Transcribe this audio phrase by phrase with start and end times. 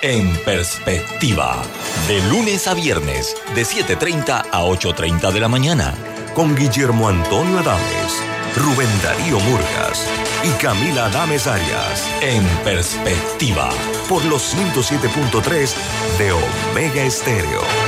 [0.00, 1.60] En perspectiva,
[2.06, 5.92] de lunes a viernes, de 7.30 a 8.30 de la mañana,
[6.36, 8.22] con Guillermo Antonio Adames,
[8.54, 10.06] Rubén Darío Murgas
[10.44, 12.08] y Camila Adames Arias.
[12.22, 13.70] En perspectiva,
[14.08, 15.74] por los 107.3
[16.16, 17.87] de Omega Estéreo.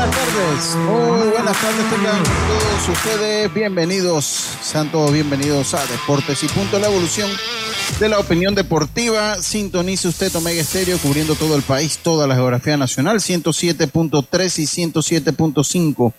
[0.00, 0.76] Buenas tardes.
[0.76, 3.52] Muy buenas tardes tengan todos ustedes.
[3.52, 4.24] Bienvenidos,
[4.62, 7.30] sean todos bienvenidos a Deportes y Punto la Evolución
[7.98, 9.42] de la Opinión Deportiva.
[9.42, 16.12] Sintonice usted Omega Estéreo cubriendo todo el país, toda la geografía nacional, 107.3 y 107.5.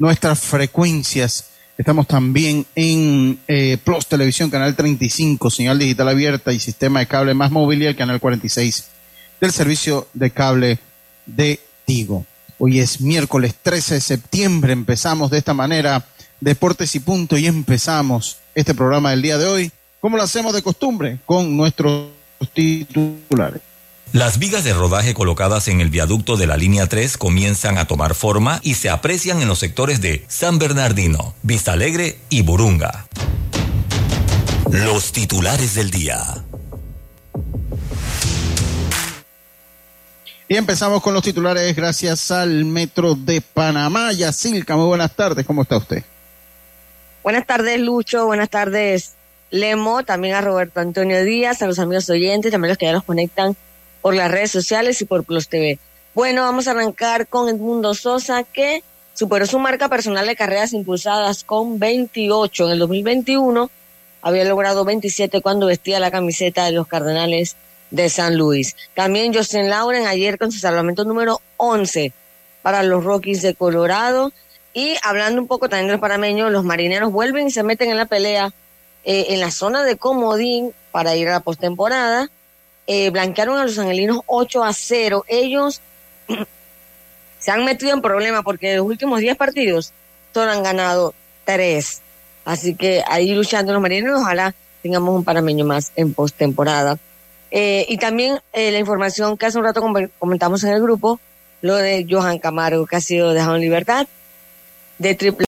[0.00, 1.44] Nuestras frecuencias.
[1.78, 7.34] Estamos también en eh, Plus Televisión, Canal 35, señal digital abierta y sistema de cable
[7.34, 8.88] más móvil y el Canal 46
[9.40, 10.78] del servicio de cable
[11.26, 12.26] de Tigo.
[12.64, 16.06] Hoy es miércoles 13 de septiembre, empezamos de esta manera
[16.40, 20.62] Deportes y Punto y empezamos este programa del día de hoy, como lo hacemos de
[20.62, 22.10] costumbre, con nuestros
[22.54, 23.62] titulares.
[24.12, 28.14] Las vigas de rodaje colocadas en el viaducto de la línea 3 comienzan a tomar
[28.14, 33.08] forma y se aprecian en los sectores de San Bernardino, Vista Alegre y Burunga.
[34.70, 36.44] Los titulares del día.
[40.52, 44.12] Y empezamos con los titulares gracias al Metro de Panamá.
[44.12, 46.02] Yacilca, muy buenas tardes, ¿cómo está usted?
[47.22, 49.12] Buenas tardes, Lucho, buenas tardes,
[49.50, 53.04] Lemo, también a Roberto Antonio Díaz, a los amigos oyentes, también los que ya nos
[53.04, 53.56] conectan
[54.02, 55.78] por las redes sociales y por Plus TV.
[56.12, 58.82] Bueno, vamos a arrancar con Edmundo Sosa, que
[59.14, 63.70] superó su marca personal de carreras impulsadas con 28 en el 2021.
[64.20, 67.56] Había logrado 27 cuando vestía la camiseta de los Cardenales
[67.92, 68.74] de San Luis.
[68.94, 72.12] También Justin Lauren ayer con su salvamento número 11
[72.62, 74.32] para los Rockies de Colorado.
[74.74, 77.98] Y hablando un poco también de los panameños, los marineros vuelven y se meten en
[77.98, 78.52] la pelea
[79.04, 82.30] eh, en la zona de Comodín para ir a la postemporada.
[82.86, 85.24] Eh, blanquearon a los angelinos 8 a 0.
[85.28, 85.82] Ellos
[87.38, 89.92] se han metido en problemas porque en los últimos 10 partidos
[90.32, 91.14] solo han ganado
[91.44, 92.00] 3.
[92.46, 96.98] Así que ahí luchando los marineros, ojalá tengamos un panameño más en postemporada.
[97.54, 99.82] Eh, y también eh, la información que hace un rato
[100.18, 101.20] comentamos en el grupo,
[101.60, 104.08] lo de Johan Camargo, que ha sido dejado en libertad
[104.96, 105.44] de triple.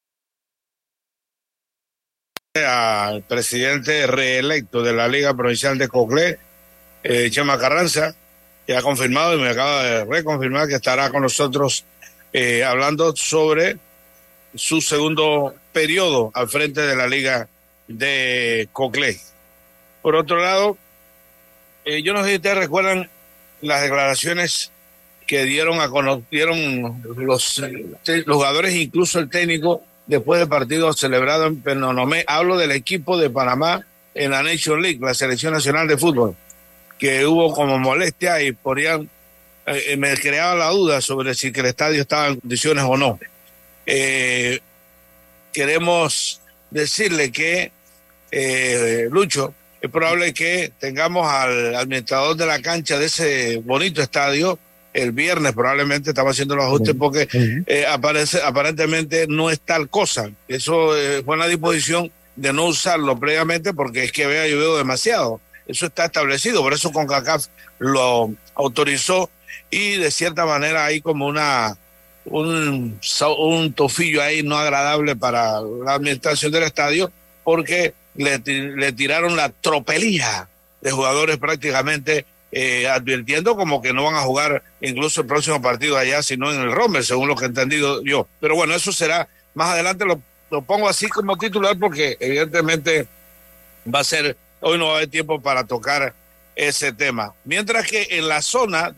[2.54, 6.38] Al presidente reelecto de la Liga Provincial de Coclé,
[7.03, 8.14] eh, Chema Carranza,
[8.66, 11.84] que ha confirmado y me acaba de reconfirmar que estará con nosotros
[12.32, 13.78] eh, hablando sobre
[14.54, 17.48] su segundo periodo al frente de la Liga
[17.88, 19.19] de Coclé.
[20.03, 20.76] Por otro lado,
[21.84, 23.10] eh, yo no sé si ustedes recuerdan
[23.60, 24.70] las declaraciones
[25.26, 27.62] que dieron a conocieron los,
[28.04, 32.24] los jugadores, incluso el técnico, después del partido celebrado en Penonomé.
[32.26, 33.84] Hablo del equipo de Panamá
[34.14, 36.36] en la Nation League, la selección nacional de fútbol,
[36.98, 39.08] que hubo como molestia y podían,
[39.66, 43.18] eh, me creaba la duda sobre si el estadio estaba en condiciones o no.
[43.86, 44.60] Eh,
[45.52, 46.40] queremos
[46.70, 47.72] decirle que,
[48.30, 54.58] eh, Lucho, es probable que tengamos al administrador de la cancha de ese bonito estadio
[54.94, 57.28] el viernes probablemente estamos haciendo los ajustes porque
[57.66, 60.30] eh, aparece, aparentemente no es tal cosa.
[60.48, 65.42] Eso eh, fue una disposición de no usarlo previamente porque es que había llovido demasiado.
[65.66, 69.28] Eso está establecido, por eso CONCACAF lo autorizó
[69.70, 71.76] y de cierta manera hay como una
[72.24, 72.98] un,
[73.38, 77.12] un tofillo ahí no agradable para la administración del estadio
[77.42, 80.49] porque le, le tiraron la tropelía
[80.81, 82.26] de jugadores prácticamente
[82.56, 86.61] eh, advirtiendo como que no van a jugar incluso el próximo partido allá, sino en
[86.61, 88.28] el Romer, según lo que he entendido yo.
[88.38, 90.20] Pero bueno, eso será más adelante, lo,
[90.62, 93.08] pongo así como titular porque evidentemente
[93.93, 96.14] va a ser, hoy no va a haber tiempo para tocar
[96.55, 97.34] ese tema.
[97.44, 98.94] Mientras que en la zona,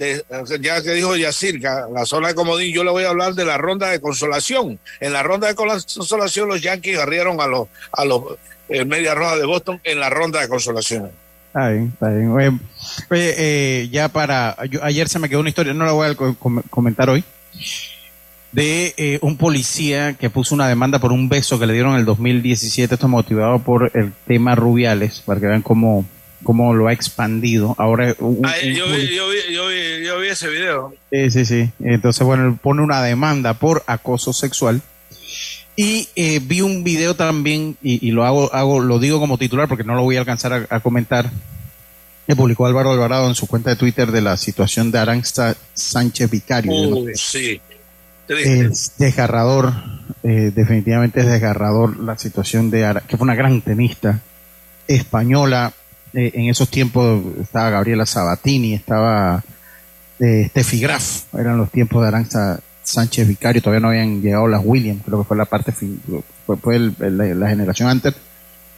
[0.60, 3.56] ya que dijo Yacirca, la zona de Comodín, yo le voy a hablar de la
[3.56, 4.78] ronda de consolación.
[5.00, 8.36] En la ronda de consolación los Yankees arrieron a los, a los
[8.68, 11.10] eh, Media Roja de Boston en la ronda de consolación.
[11.48, 12.30] Está bien, está bien.
[12.30, 14.56] Oye, eh, ya para.
[14.68, 17.24] Yo, ayer se me quedó una historia, no la voy a com comentar hoy.
[18.52, 22.00] de eh, un policía que puso una demanda por un beso que le dieron en
[22.00, 22.94] el 2017.
[22.94, 26.04] Esto motivado por el tema Rubiales, para que vean cómo,
[26.42, 27.74] cómo lo ha expandido.
[27.78, 30.94] Ahora, yo, vi, yo, vi, yo, vi, yo, vi, ese video.
[31.10, 31.70] Sí, sí, sí.
[31.80, 34.82] Entonces, bueno, pone una demanda por acoso sexual.
[35.76, 39.84] Y eh, vi un video también, y, lo hago, hago, lo digo como titular porque
[39.84, 41.31] no lo voy a alcanzar a, comentar,
[42.26, 46.31] que publicó Álvaro Alvarado en su cuenta de Twitter de la situación de Aranza Sánchez
[46.31, 46.73] Vicario.
[47.14, 47.61] Sí.
[48.28, 49.73] Es desgarrador,
[50.23, 54.20] eh, definitivamente es desgarrador la situación de que fue una gran tenista
[54.88, 55.73] española.
[56.12, 59.44] Eh, en esos tiempos estaba Gabriela Sabatini, estaba
[60.19, 64.62] eh, Steffi Graf, eran los tiempos de Aranza Sánchez Vicario, todavía no habían llegado las
[64.64, 66.00] Williams, creo que fue la parte, fin,
[66.62, 68.14] fue, la, generación antes.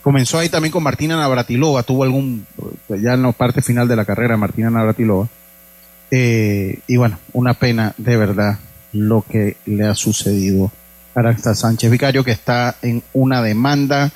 [0.03, 2.47] Comenzó ahí también con Martina Navratilova, tuvo algún,
[2.89, 5.29] ya en la parte final de la carrera, Martina Navratilova.
[6.11, 8.59] y bueno, una pena de verdad
[8.93, 10.73] lo que le ha sucedido
[11.15, 14.11] a Aranza Sánchez Vicario, que está en una demanda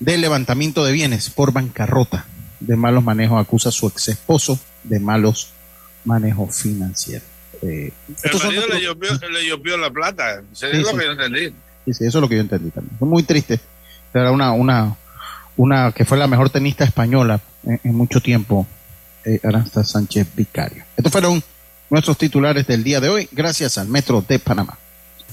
[0.00, 2.24] de levantamiento de bienes por bancarrota,
[2.60, 5.50] de malos manejos, acusa a su ex esposo de malos
[6.06, 7.37] manejos financieros.
[7.62, 11.46] Eh, el marido le llopió, la plata, eso es lo que yo entendí.
[11.84, 12.96] Sí, sí, eso es lo que yo entendí también.
[12.98, 13.60] Fue muy triste.
[14.14, 14.96] Era una, una,
[15.56, 18.66] una que fue la mejor tenista española en, mucho tiempo,
[19.24, 20.84] eh, Aranza Sánchez Vicario.
[20.96, 21.42] Estos fueron
[21.90, 24.78] nuestros titulares del día de hoy, gracias al Metro de Panamá.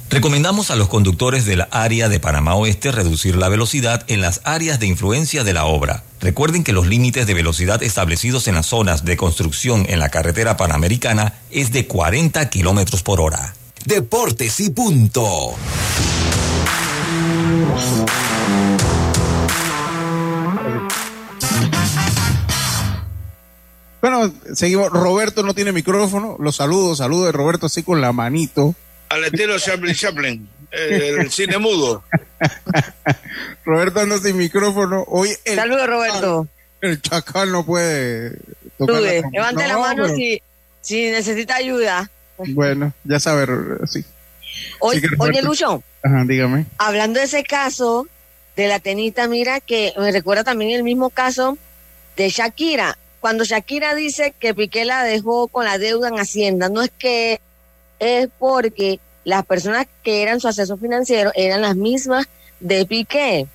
[0.10, 4.80] Recomendamos a los conductores del área de Panamá Oeste reducir la velocidad en las áreas
[4.80, 6.04] de influencia de la obra.
[6.22, 10.57] Recuerden que los límites de velocidad establecidos en las zonas de construcción en la carretera
[10.57, 13.56] panamericana es de 40 kilómetros por hora.
[13.86, 15.56] Deportes y punto.
[24.01, 24.92] Bueno, seguimos.
[24.92, 26.36] Roberto no tiene micrófono.
[26.40, 28.75] Los saludos, saludos de Roberto así con la manito.
[29.10, 32.04] Al estilo Chaplin Chaplin, el, cine mudo.
[33.66, 35.04] Roberto anda sin micrófono.
[35.07, 36.48] Hoy Saludos, Roberto.
[36.81, 38.38] El chacal no puede
[38.78, 40.42] tocar Levante la mano si,
[40.81, 42.10] si necesita ayuda.
[42.38, 43.48] Bueno, ya sabe,
[43.88, 44.04] sí.
[44.80, 45.84] Oye, oye, Lucho.
[46.04, 46.66] Ajá, dígame.
[46.78, 48.08] Hablando de ese caso
[48.56, 51.58] de la tenita, mira que me recuerda también el mismo caso
[52.16, 56.84] de Shakira cuando Shakira dice que Piqué la dejó con la deuda en Hacienda, no
[56.84, 57.42] es que
[58.06, 62.28] es porque las personas que eran su asesor financiero eran las mismas
[62.60, 63.48] de Piqué.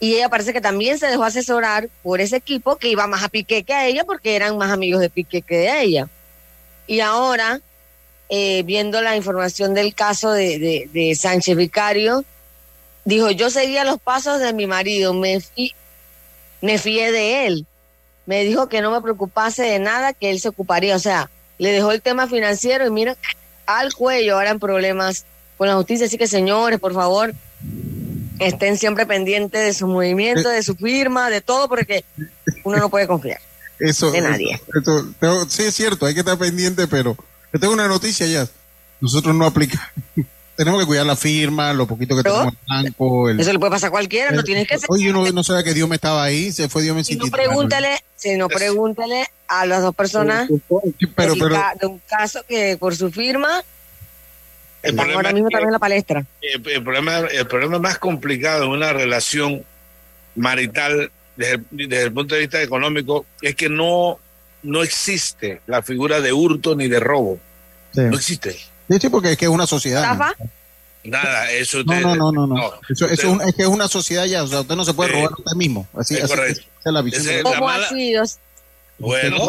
[0.00, 3.28] Y ella parece que también se dejó asesorar por ese equipo que iba más a
[3.28, 6.08] Piqué que a ella porque eran más amigos de Piqué que de ella.
[6.86, 7.60] Y ahora,
[8.28, 12.24] eh, viendo la información del caso de, de, Sánchez Vicario,
[13.04, 15.38] dijo, yo seguía los pasos de mi marido, me,
[16.60, 17.66] me fié de él
[18.26, 20.96] me dijo que no me preocupase de nada, que él se ocuparía.
[20.96, 23.16] O sea, le dejó el tema financiero y mira,
[23.66, 25.24] al cuello ahora en problemas
[25.56, 26.06] con la justicia.
[26.06, 27.34] Así que señores, por favor,
[28.38, 32.04] estén siempre pendientes de su movimiento, de su firma, de todo, porque
[32.64, 33.40] uno no puede confiar
[33.78, 34.60] eso, de nadie.
[35.48, 37.16] sí, es cierto, hay que estar pendiente, pero
[37.52, 38.48] yo tengo una noticia ya.
[39.00, 39.88] Nosotros no aplicamos
[40.56, 43.30] tenemos que cuidar la firma, lo poquito que tenemos en blanco.
[43.30, 44.86] eso le puede pasar a cualquiera, no tienes que ser.
[44.90, 47.26] Oye, uno no sabe que Dios me estaba ahí, se fue Dios me si no
[47.26, 50.48] pregúntale, si no pregúntale a las dos personas
[51.14, 53.62] pero, de un caso que por su firma
[54.82, 56.26] el ahora mismo también en la palestra.
[56.40, 59.64] El, problema, el problema más complicado en una relación
[60.34, 64.18] marital desde el, punto de vista económico es que no,
[64.62, 67.38] no existe la figura de hurto ni de robo.
[67.94, 68.56] No existe.
[68.88, 70.18] Sí, porque es que es una sociedad.
[71.04, 73.20] Nada, eso no, no, no, no, Eso, es,
[73.54, 75.86] que es una sociedad ya, o sea, usted no se puede robar a usted mismo.
[75.94, 77.42] Así, es, así es la visión.
[77.42, 78.14] ¿Cómo así?
[78.98, 79.48] Bueno,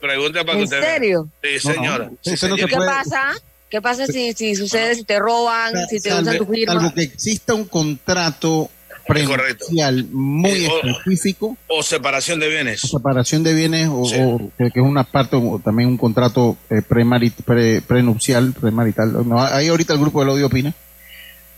[0.00, 1.28] pregunta para ¿En serio?
[1.42, 2.10] Sí, señora.
[2.22, 3.34] ¿Qué pasa?
[3.68, 6.72] ¿Qué pasa si, si sucede, si te roban, si te usan tu firma?
[6.72, 8.68] Algo que exista un contrato
[9.06, 11.56] prenupcial muy específico.
[11.68, 12.80] O separación de bienes.
[12.80, 19.28] separación de bienes, o, que es una parte, o también un contrato eh, prenupcial, premarital.
[19.28, 20.74] No, ahí ahorita el grupo del odio opina.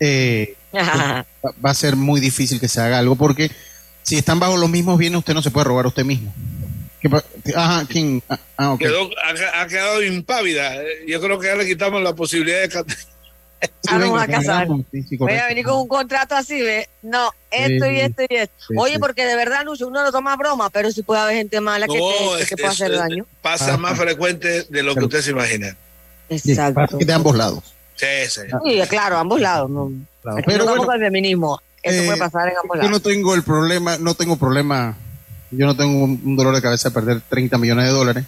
[0.00, 3.50] Eh, va a ser muy difícil que se haga algo, porque
[4.02, 6.32] si están bajo los mismos bienes, usted no se puede robar a usted mismo.
[7.54, 8.22] Ajá, ¿quién?
[8.28, 8.76] Ah, ah
[9.54, 10.74] ha, quedado impávida.
[11.06, 12.68] Yo creo que ya le quitamos la posibilidad de
[13.90, 14.68] vamos a casar.
[14.68, 16.88] Voy a venir con un contrato así, ¿ve?
[17.02, 18.54] No, esto y esto y esto.
[18.76, 21.94] Oye, porque de verdad, uno lo toma broma, pero si puede haber gente mala que,
[21.94, 23.26] te, puede hacer daño.
[23.42, 25.76] Pasa más frecuente de lo que usted se imagina.
[26.28, 26.99] Exacto.
[26.99, 27.75] de ambos lados.
[27.97, 28.40] Sí, sí.
[28.64, 29.71] Sí, claro, ambos lados.
[29.71, 29.92] No.
[30.47, 31.61] Pero bueno, el feminismo.
[31.83, 32.90] Eso puede eh, pasar en ambos lados.
[32.90, 34.97] Yo no tengo el problema, no tengo problema.
[35.50, 38.25] Yo no tengo un, dolor de cabeza de perder 30 millones de dólares.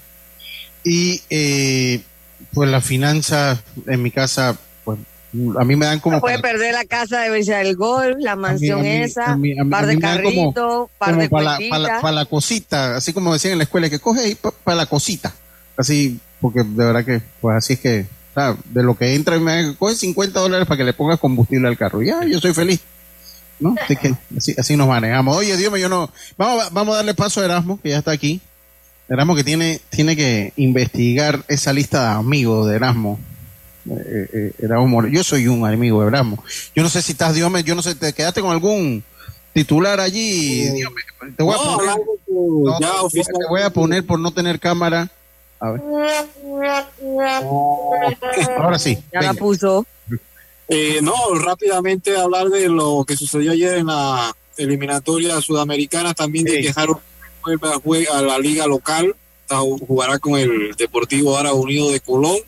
[0.84, 2.02] Y eh,
[2.52, 4.56] pues la finanza en mi casa,
[5.58, 6.20] a mí me dan como...
[6.20, 9.38] puede perder la casa de Villa del Golf, la mansión esa,
[9.70, 13.64] par de carritos, par de para la, para, la, cosita, así como decían en la
[13.64, 15.34] escuela, que coge para la cosita.
[15.76, 18.06] Así, porque de verdad que, pues así es que,
[18.66, 21.76] de lo que entra y me coge 50 dólares para que le ponga combustible al
[21.76, 22.02] carro.
[22.02, 22.80] Ya, yo soy feliz.
[23.58, 23.74] ¿No?
[23.82, 25.34] Así que así, así nos manejamos.
[25.36, 26.10] Oye, Dios mío, yo no.
[26.36, 28.42] Vamos, vamos a darle paso a Erasmo, que ya está aquí.
[29.08, 33.18] Erasmo que tiene, tiene que investigar esa lista de amigos de Erasmo
[33.90, 34.68] eh, eh,
[35.10, 36.42] yo soy un amigo de Erasmo.
[36.74, 39.04] Yo no sé si estás, Dios yo no sé, ¿te quedaste con algún
[39.52, 40.68] titular allí?
[41.36, 41.54] te voy
[43.62, 45.10] a poner, por no tener cámara.
[45.58, 45.80] Ahora
[48.78, 48.98] sí.
[49.12, 49.86] Ya la puso.
[50.68, 56.60] Eh, no, rápidamente hablar de lo que sucedió ayer en la eliminatoria sudamericana, también de
[56.60, 57.00] que Jaro
[58.12, 59.14] a la liga local,
[59.86, 62.38] jugará con el Deportivo Árabe Unido de Colón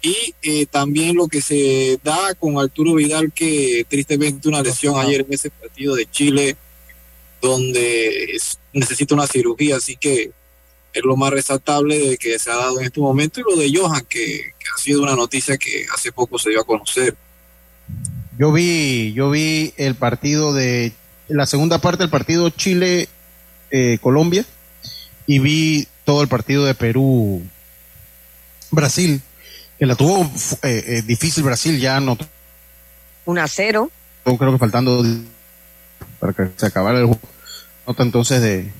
[0.00, 5.22] y eh, también lo que se da con Arturo Vidal, que tristemente una lesión ayer
[5.22, 6.56] en ese partido de Chile,
[7.42, 8.38] donde
[8.72, 10.30] necesita una cirugía, así que
[10.92, 13.72] es lo más resaltable de que se ha dado en este momento, y lo de
[13.74, 17.16] Johan, que, ha sido una noticia que hace poco se dio a conocer.
[18.38, 20.92] Yo vi, yo vi el partido de,
[21.26, 24.46] la segunda parte del partido Chile-Colombia, eh,
[25.26, 27.50] y vi todo el partido de Perú-Brasil
[29.78, 30.24] que la tuvo
[30.62, 32.18] eh, eh, difícil Brasil, ya no.
[33.24, 33.90] Un a cero.
[34.24, 35.04] Creo que faltando
[36.18, 37.20] para que se acabara el juego.
[37.86, 38.72] Nota entonces de.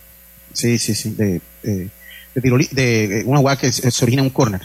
[0.53, 1.11] Sí, sí, sí.
[1.11, 1.91] De, de,
[2.35, 4.63] de, una jugada que se, origina un córner.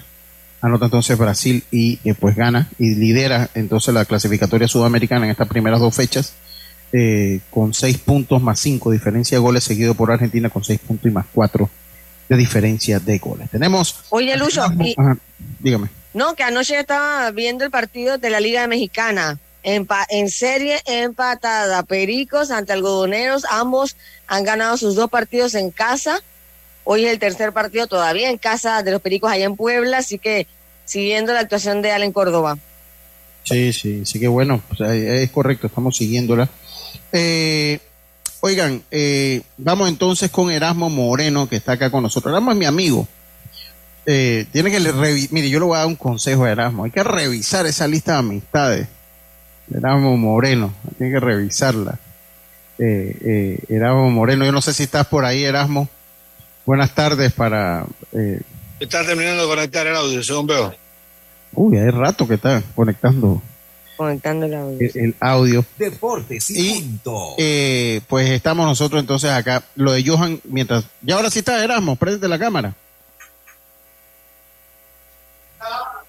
[0.61, 5.47] Anota entonces Brasil y eh, pues gana y lidera entonces la clasificatoria sudamericana en estas
[5.47, 6.33] primeras dos fechas.
[7.49, 11.13] con seis puntos más cinco diferencia de goles, seguido por Argentina con seis puntos y
[11.13, 11.69] más cuatro
[12.29, 13.49] de diferencia de goles.
[13.49, 14.05] Tenemos.
[14.09, 14.65] Oye, Lucho,
[15.59, 16.02] dígame.
[16.13, 19.39] No, que anoche estaba viendo el partido de la Liga Mexicana.
[19.63, 21.83] En, en serie empatada.
[21.83, 23.95] Pericos ante Algodoneros, ambos
[24.27, 26.21] han ganado sus dos partidos en casa.
[26.83, 30.19] Hoy es el tercer partido todavía en casa de los Pericos allá en Puebla, así
[30.19, 30.47] que
[30.85, 32.57] siguiendo la actuación de Allen Córdoba.
[33.43, 36.49] Sí, sí, sí que bueno, es correcto, estamos siguiéndola.
[37.11, 37.79] Eh,
[38.41, 42.31] oigan, eh, vamos entonces con Erasmo Moreno, que está acá con nosotros.
[42.31, 43.07] Erasmo es mi amigo.
[44.05, 44.79] Eh, tiene que
[45.31, 48.13] mire, yo le voy a dar un consejo a Erasmo, hay que revisar esa lista
[48.13, 48.87] de amistades.
[49.73, 51.99] Erasmo Moreno, tiene que revisarla.
[52.77, 55.87] Eh, eh, Erasmo Moreno, yo no sé si estás por ahí, Erasmo.
[56.65, 57.85] Buenas tardes para...
[58.13, 58.41] Eh,
[58.79, 60.73] Estás terminando de conectar el audio, según veo.
[61.53, 63.41] Uy, hay rato que está conectando.
[63.95, 64.89] Conectando el audio.
[64.95, 65.65] El, audio.
[65.77, 66.99] Deportes y,
[67.37, 69.63] Eh, pues estamos nosotros entonces acá.
[69.75, 70.85] Lo de Johan, mientras...
[71.05, 72.73] Y ahora sí está Erasmo, préndete la cámara.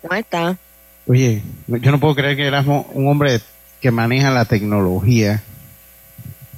[0.07, 0.59] ¿Cómo está?
[1.07, 3.41] Oye, yo no puedo creer que Erasmo, un hombre
[3.81, 5.43] que maneja la tecnología,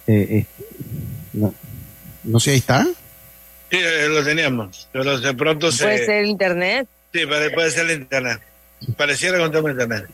[0.09, 0.45] eh,
[1.33, 1.47] eh,
[2.25, 2.85] no, sé, ahí está.
[3.71, 5.85] Sí, eh, lo teníamos, pero de pronto se...
[5.85, 6.88] Puede ser internet.
[7.12, 8.41] Sí, puede, ser el internet.
[8.97, 10.07] Pareciera con tema internet.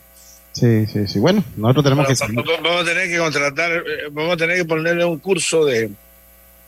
[0.52, 1.18] Sí, sí, sí.
[1.18, 2.14] Bueno, nosotros tenemos que...
[2.62, 5.90] Vamos a tener que contratar, vamos a tener que ponerle un curso de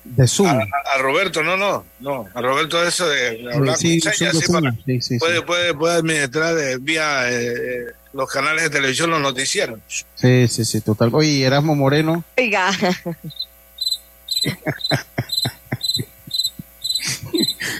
[0.04, 0.48] de Zoom.
[0.48, 5.42] A, Roberto, no, no, no, a Roberto eso de hablar sí, con sí, sí, puede,
[5.42, 9.80] puede, puede administrar de, vía eh, los canales de televisión los noticieros.
[10.14, 11.10] Sí, sí, sí, total.
[11.12, 12.24] Oye, Erasmo Moreno.
[12.38, 12.70] Oiga.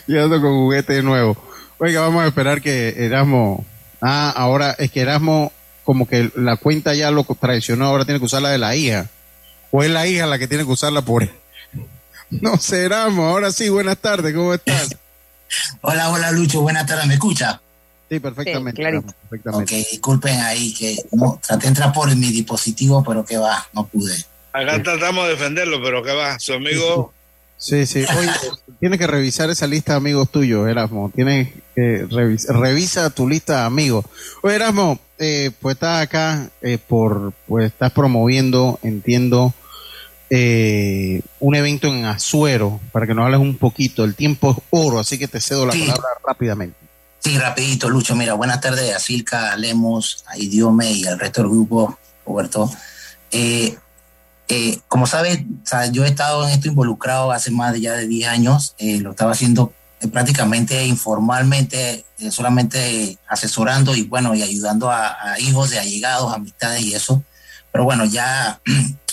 [0.06, 1.36] Yo ando con juguete de nuevo.
[1.78, 3.64] Oiga, vamos a esperar que Erasmo.
[4.00, 5.52] Ah, ahora es que Erasmo,
[5.84, 9.08] como que la cuenta ya lo traicionó, ahora tiene que usar la de la hija.
[9.70, 11.30] O es la hija la que tiene que usarla por él.
[12.42, 13.30] No seramos.
[13.30, 14.96] Ahora sí, buenas tardes, ¿cómo estás?
[15.80, 17.60] hola, hola Lucho, buenas tardes, ¿me escucha?
[18.08, 18.84] Sí, perfectamente.
[19.46, 23.86] Ok, disculpen ahí que no, traté de entrar por mi dispositivo, pero que va, no
[23.86, 24.14] pude.
[24.52, 27.12] Acá tratamos de defenderlo, pero que va, su amigo.
[27.56, 28.04] Sí, sí.
[28.16, 28.30] Oye,
[28.80, 31.10] tiene que revisar esa lista de amigos tuyos, Erasmo.
[31.14, 34.04] Tienes que revisar, revisa tu lista de amigos.
[34.42, 39.54] Oye, Erasmo, eh, pues estás acá eh, por, pues estás promoviendo, entiendo,
[40.30, 44.04] eh, un evento en Azuero, para que nos hables un poquito.
[44.04, 46.76] El tiempo es oro, así que te cedo la palabra rápidamente.
[47.20, 48.14] Sí, rapidito, Lucho.
[48.16, 52.70] Mira, buenas tardes a Silca, Lemos, a Idiome y al resto del grupo, Roberto.
[53.30, 53.76] Eh,
[54.48, 55.40] eh, como sabes,
[55.92, 58.74] yo he estado en esto involucrado hace más de ya de 10 años.
[58.78, 59.72] lo estaba haciendo
[60.12, 66.94] prácticamente informalmente, solamente asesorando y bueno, y ayudando a, a hijos de allegados, amistades y
[66.94, 67.22] eso.
[67.72, 68.60] Pero bueno, ya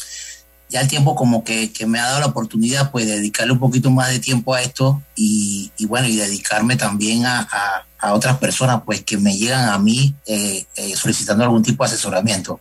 [0.72, 3.92] ya el tiempo como que, me ha dado la oportunidad pues de dedicarle un poquito
[3.92, 7.48] más de tiempo a esto y, bueno, y dedicarme también a,
[8.14, 12.60] otras personas pues que me llegan a mí eh, eh, solicitando algún tipo de asesoramiento.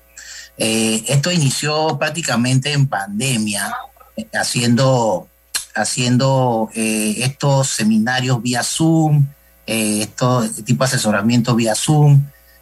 [0.59, 3.75] esto inició prácticamente en pandemia,
[4.35, 5.29] haciendo,
[5.75, 9.25] haciendo estos seminarios vía Zoom,
[9.67, 12.21] estos tipo de asesoramiento vía Zoom.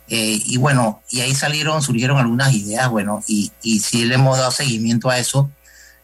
[0.09, 4.39] Eh, y bueno, y ahí salieron, surgieron algunas ideas, bueno, y, y sí le hemos
[4.39, 5.51] dado seguimiento a eso.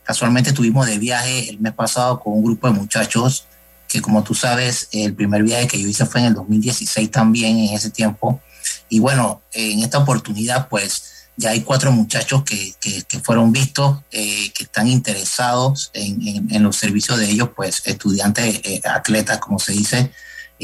[0.03, 3.47] Casualmente estuvimos de viaje el mes pasado con un grupo de muchachos
[3.95, 7.59] que como tú sabes, el primer viaje que yo hice fue en el 2016 también,
[7.59, 8.41] en ese tiempo.
[8.89, 14.51] Y bueno, en esta oportunidad pues ya hay cuatro muchachos que, que, fueron vistos, eh,
[14.53, 19.73] que están interesados en, en, los servicios de ellos, pues estudiantes, eh, atletas, como se
[19.73, 20.11] dice,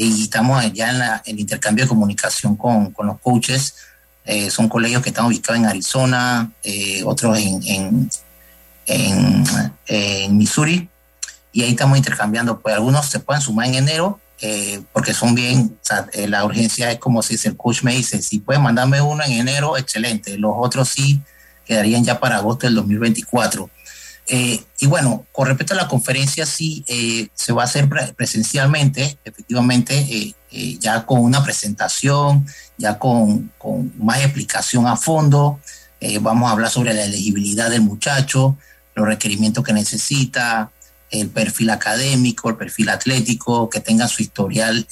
[0.07, 3.75] y estamos ya en, el intercambio de comunicación con, con los coaches.
[4.25, 8.09] Eh, son colegios que están ubicados en Arizona, eh, otros en,
[8.87, 9.45] en,
[9.87, 10.89] en, Missouri,
[11.51, 12.59] y ahí estamos intercambiando.
[12.59, 16.91] Pues algunos se pueden sumar en enero, eh, porque son bien, o sea, la urgencia
[16.91, 20.37] es como si el coach me dice, si puede mandarme uno en enero, excelente.
[20.37, 21.21] Los otros sí
[21.65, 23.69] quedarían ya para agosto del 2024.
[24.27, 29.17] Eh, y bueno, con respecto a la conferencia, sí, eh, se va a hacer presencialmente,
[29.25, 32.45] efectivamente, eh, ya con una presentación,
[32.77, 35.59] ya con, con más explicación a fondo.
[36.21, 38.57] vamos a hablar sobre la elegibilidad del muchacho,
[38.95, 40.71] los requerimientos que necesita,
[41.11, 44.87] el perfil académico, el perfil atlético, que tenga su historial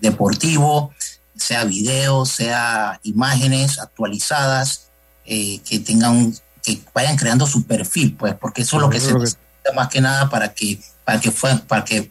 [0.00, 0.92] deportivo,
[1.36, 4.90] sea video, sea imágenes actualizadas,
[5.24, 9.12] que tengan un que vayan creando su perfil, pues, porque eso es lo que se
[9.12, 9.38] necesita
[9.74, 12.10] más que nada para que, para que, fue, para que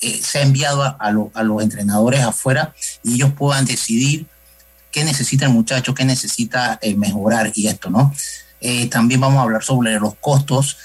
[0.00, 4.26] eh, sea enviado a, los entrenadores afuera y ellos puedan decidir
[4.90, 8.12] qué necesita el muchacho, qué necesita eh, mejorar y esto, ¿no?
[8.60, 10.76] Eh, también vamos a hablar sobre los costos.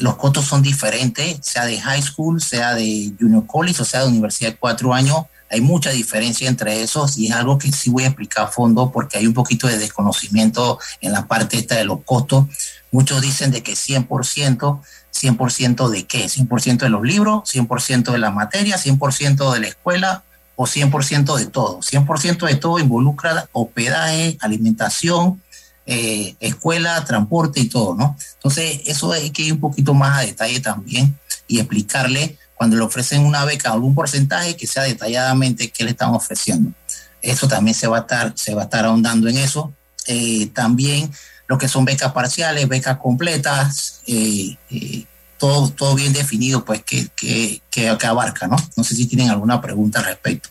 [0.00, 4.08] los costos son diferentes, sea de high school, sea de junior college, o sea de
[4.08, 5.24] universidad de cuatro años.
[5.54, 8.90] Hay mucha diferencia entre esos y es algo que sí voy a explicar a fondo
[8.90, 12.46] porque hay un poquito de desconocimiento en la parte esta de los costos.
[12.90, 14.80] Muchos dicen de que 100%,
[15.12, 16.26] 100% de qué?
[16.26, 20.24] 100% de los libros, 100% de la materia, 100% de la escuela
[20.56, 21.78] o 100% de todo.
[21.78, 25.40] 100% de todo involucra hospedaje, alimentación,
[25.86, 28.16] eh, escuela, transporte y todo, ¿no?
[28.38, 32.82] Entonces, eso hay que ir un poquito más a detalle también y explicarle cuando le
[32.82, 36.72] ofrecen una beca algún porcentaje que sea detalladamente qué le están ofreciendo.
[37.20, 39.72] Eso también se va a estar, se va a estar ahondando en eso.
[40.06, 41.10] Eh, también
[41.46, 45.04] lo que son becas parciales, becas completas, eh, eh,
[45.38, 48.56] todo, todo bien definido, pues que, que, que, abarca, ¿no?
[48.76, 50.50] No sé si tienen alguna pregunta al respecto.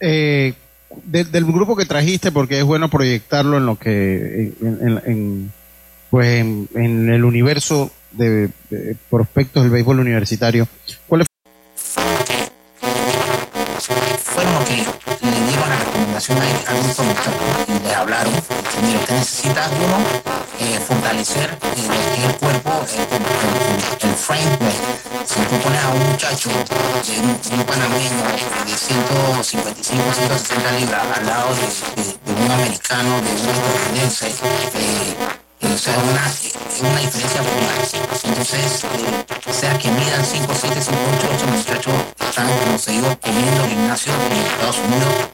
[0.00, 5.52] del grupo que trajiste, porque es bueno proyectarlo en lo que, en,
[6.10, 10.68] pues en, el universo de, de, prospectos del béisbol universitario,
[11.06, 11.26] ¿cuáles
[16.28, 18.32] y le hablaron,
[18.82, 19.96] mira, usted necesita uno,
[20.60, 24.74] eh, fortalecer eh, el cuerpo, el, el, frame, pues,
[25.26, 28.08] si tú pones a un muchacho, de un, un panameño
[28.66, 35.94] de 155, 160 libras al lado de, un americano, de un estadounidense, eh, o sea,
[35.98, 38.02] una, una diferencia brutal.
[38.24, 38.84] Entonces,
[39.52, 44.12] sea que midan 5, 7, 5, 8, 8 muchachos están, como se digo, comiendo gimnasio
[44.12, 45.32] en Estados Unidos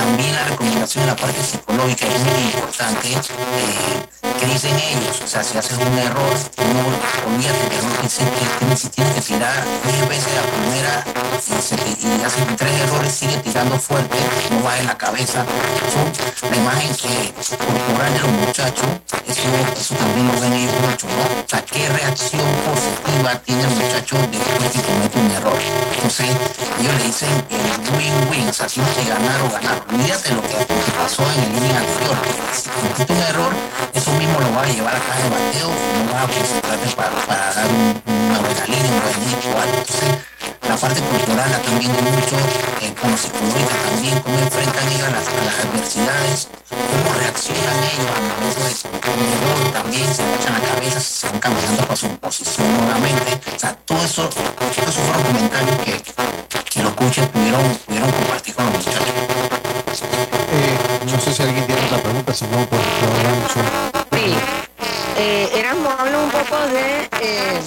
[0.00, 3.08] también la recomendación en la parte psicológica es muy importante.
[3.12, 3.18] Eh,
[4.38, 5.20] ¿Qué dicen ellos?
[5.22, 6.32] O sea, si haces un error,
[6.72, 11.04] no olvídate que no dicen que si tienes que tirar 10 veces la primera
[11.46, 14.16] y, y tres errores, sigue tirando fuerte,
[14.50, 15.44] no va en la cabeza.
[16.50, 18.88] la imagen que corporal de los muchachos,
[19.26, 21.22] eso, eso también lo ven ellos mucho, ¿no?
[21.44, 25.58] O sea, qué reacción positiva tiene el muchacho después que comete un error.
[25.94, 26.30] Entonces,
[26.80, 29.82] ellos le dicen el win-win, o sea, tienes que ganar o ganar.
[29.88, 30.56] Olvídate lo que
[30.98, 32.16] pasó en el inning anterior.
[32.52, 33.52] Si cometiste un error,
[33.94, 35.70] eso mismo lo va a llevar acá en el bateo,
[36.06, 39.44] no va a concentrarte para, para dar un, una buena línea, un buen hit.
[39.44, 40.30] Entonces,
[40.70, 42.36] la parte cultural la también viendo mucho,
[42.80, 48.06] eh, como psicológica también, cómo enfrentan ellos a las, a las adversidades, cómo reaccionan ellos
[48.14, 52.66] al momento de error, también se echan la cabeza, se van caminando para su posición
[52.78, 53.40] nuevamente.
[53.56, 56.02] O sea, todo eso, todos esos fueron comentarios que,
[56.70, 59.02] que los coaches pudieron, pudieron compartir con los muchachos.
[60.54, 60.78] Eh,
[61.10, 64.69] no sé si alguien tiene otra pregunta, si no, pues lo Sí.
[65.22, 65.66] Eh,
[66.24, 67.60] un poco de eh,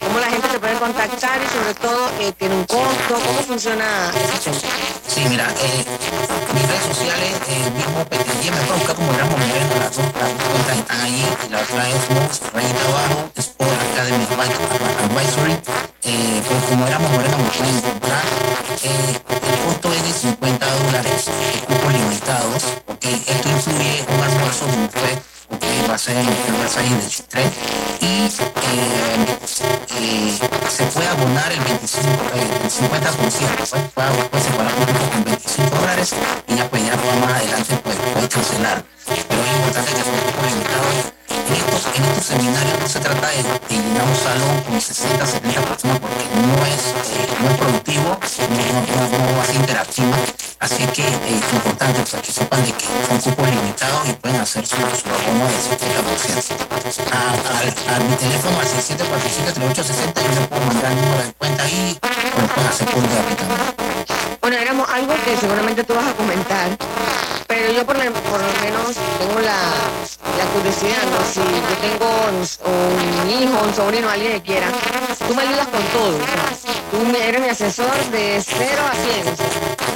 [0.00, 4.10] cómo la gente se puede contactar y sobre todo eh, tiene un costo, cómo funciona
[5.06, 5.84] Sí, mira, eh,
[6.52, 10.76] mis redes sociales, eh, mismo PTG, me pueden buscar como Ramos Moreno, las dos, cuentas
[10.76, 14.26] están ahí, y la otra es Mox, rayita abajo, Sport Academy
[15.04, 15.52] Advisory,
[16.02, 18.24] eh, pues como éramos Moreno me pueden encontrar.
[18.82, 21.30] Eh, el costo es de 50 dólares,
[25.88, 27.46] va a ser 2023
[28.00, 28.28] y eh,
[29.96, 33.90] eh, se puede abonar el 25, eh, el 50 conciertos, ¿eh?
[34.30, 36.14] pues se van a con 25 dólares
[36.48, 38.84] y ya pues ya más adelante pues puede cancelar.
[39.06, 40.94] Pero es importante que los invitados
[41.30, 45.60] en estos, en estos seminarios no se trata de, de un salón con 60, 70
[45.62, 46.82] personas porque no es,
[47.14, 48.56] eh, no productivo, no,
[48.96, 50.35] no, no, no interactivo
[50.66, 54.66] Así que es importante pues, que sepan de que son cupos limitados y pueden hacer
[54.66, 54.98] su, su de 70%.
[57.12, 57.28] A, a,
[57.94, 62.08] a, mi teléfono al 6747-3860 yo le puedo mandar el número de cuenta ahí lo
[62.48, 63.36] pueden hacer por también.
[64.40, 66.76] Bueno, éramos algo que seguramente tú vas a comentar,
[67.46, 69.70] pero yo por, por lo menos tengo la,
[70.36, 71.18] la curiosidad, ¿no?
[71.32, 72.42] Si yo tengo un,
[73.30, 74.66] hijo, un sobrino, alguien que quiera,
[75.26, 76.18] tú me ayudas con todo,
[76.90, 79.28] tú eres mi asesor de 0 a 100.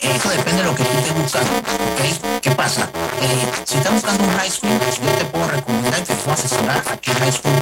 [0.00, 2.40] eso depende de lo que tú estés buscando, ¿ok?
[2.42, 2.90] ¿Qué pasa?
[3.20, 6.96] Eh, si estás buscando un high school, yo te puedo recomendar, te puedo asesorar a
[6.96, 7.52] qué high school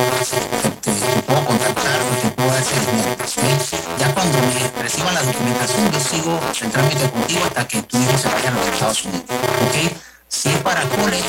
[0.82, 3.98] te, te, puedo contactar o te puedo dar seguimiento, ¿ok?
[3.98, 8.18] Ya cuando me reciban la documentación, yo sigo el trámite contigo hasta que tu hijo
[8.18, 9.92] se vaya a los Estados Unidos, ¿ok?
[10.28, 11.28] Si es para college,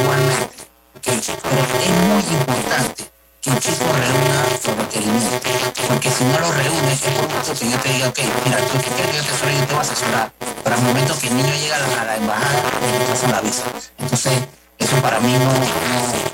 [0.00, 0.68] igualmente.
[1.04, 5.77] Pero es muy importante que un chico reúna su requerimiento.
[5.88, 8.78] Porque si no lo reúne, es por gusto que yo te diga, ok, mira, tú
[8.78, 10.32] quieres que yo te yo voy a asesorar.
[10.62, 13.62] Pero al momento que el niño llega a la, embajada, le rechazan la visa.
[13.96, 14.32] Entonces,
[14.78, 16.28] eso para mí no, no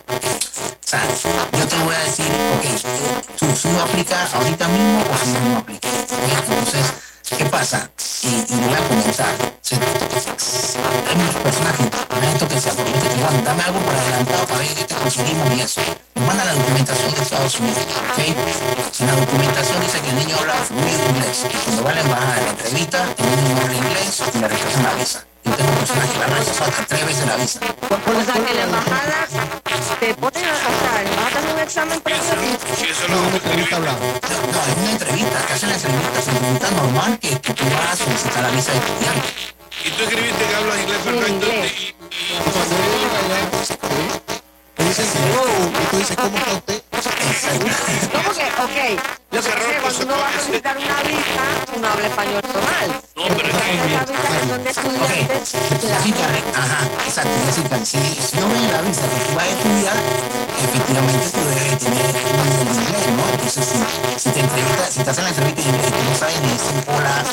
[0.85, 1.03] o sea,
[1.53, 5.41] yo te voy a decir, ok, tú si no aplica ahorita mismo o si no,
[5.51, 5.89] no aplica.
[5.89, 6.93] Entonces,
[7.39, 7.91] ¿qué pasa?
[8.23, 9.35] Y, y voy a comentar.
[9.63, 9.77] ¿sí?
[9.77, 11.37] Hay muchas
[12.39, 15.55] que, que se aprovecha, que van, dame algo por adelantado para ver qué te conseguimos
[15.55, 15.81] y eso.
[16.15, 16.64] Me manda la documentación de
[17.25, 17.79] Estados Unidos,
[18.13, 18.19] ¿ok?
[19.01, 21.45] En la documentación dice que el niño habla fluido inglés.
[21.49, 24.49] Y cuando va a la embajada de la entrevista, el niño habla inglés y le
[24.49, 25.25] rechazan la visa.
[25.45, 27.61] Yo tengo personas que van a rechazar hasta tres veces la visa.
[27.61, 29.27] O sea, que la embajada
[30.01, 32.23] te ponen a pasar, vas a un examen previo.
[32.79, 33.99] Sí, eso no, No, una entrevista hablada.
[33.99, 37.65] No, es una entrevista, que hacen la entrevista, es una entrevista normal que, que tú
[37.65, 39.29] vas a solicitar la visa de estudiante.
[39.85, 41.29] Y tú escribiste que hablas inglés perfecto.
[41.33, 41.73] inglés.
[41.73, 41.95] y- y-
[43.67, 43.75] ¿sí?
[44.77, 45.43] te dicen, hello,
[45.83, 46.83] y tú dices, ¿cómo está usted?
[47.25, 48.45] ¿Cómo que?
[48.45, 49.01] Ok.
[49.33, 51.45] Lo que pasa es que cuando uno va a solicitar una visa,
[51.77, 52.89] uno habla español normal.
[53.17, 57.99] No, pero es que- Esas visas que son de estudiantes, Jessica, ajá, exacto, Jessica, si,
[57.99, 59.97] si no ven la visa que tú vas a estudiar,
[60.65, 63.25] efectivamente tú debes tener un nivel de inglés, ¿no?
[63.33, 63.79] Entonces, si,
[64.21, 67.25] si te entrevistas, si estás en la entrevista y tú no sabes ni decir hola,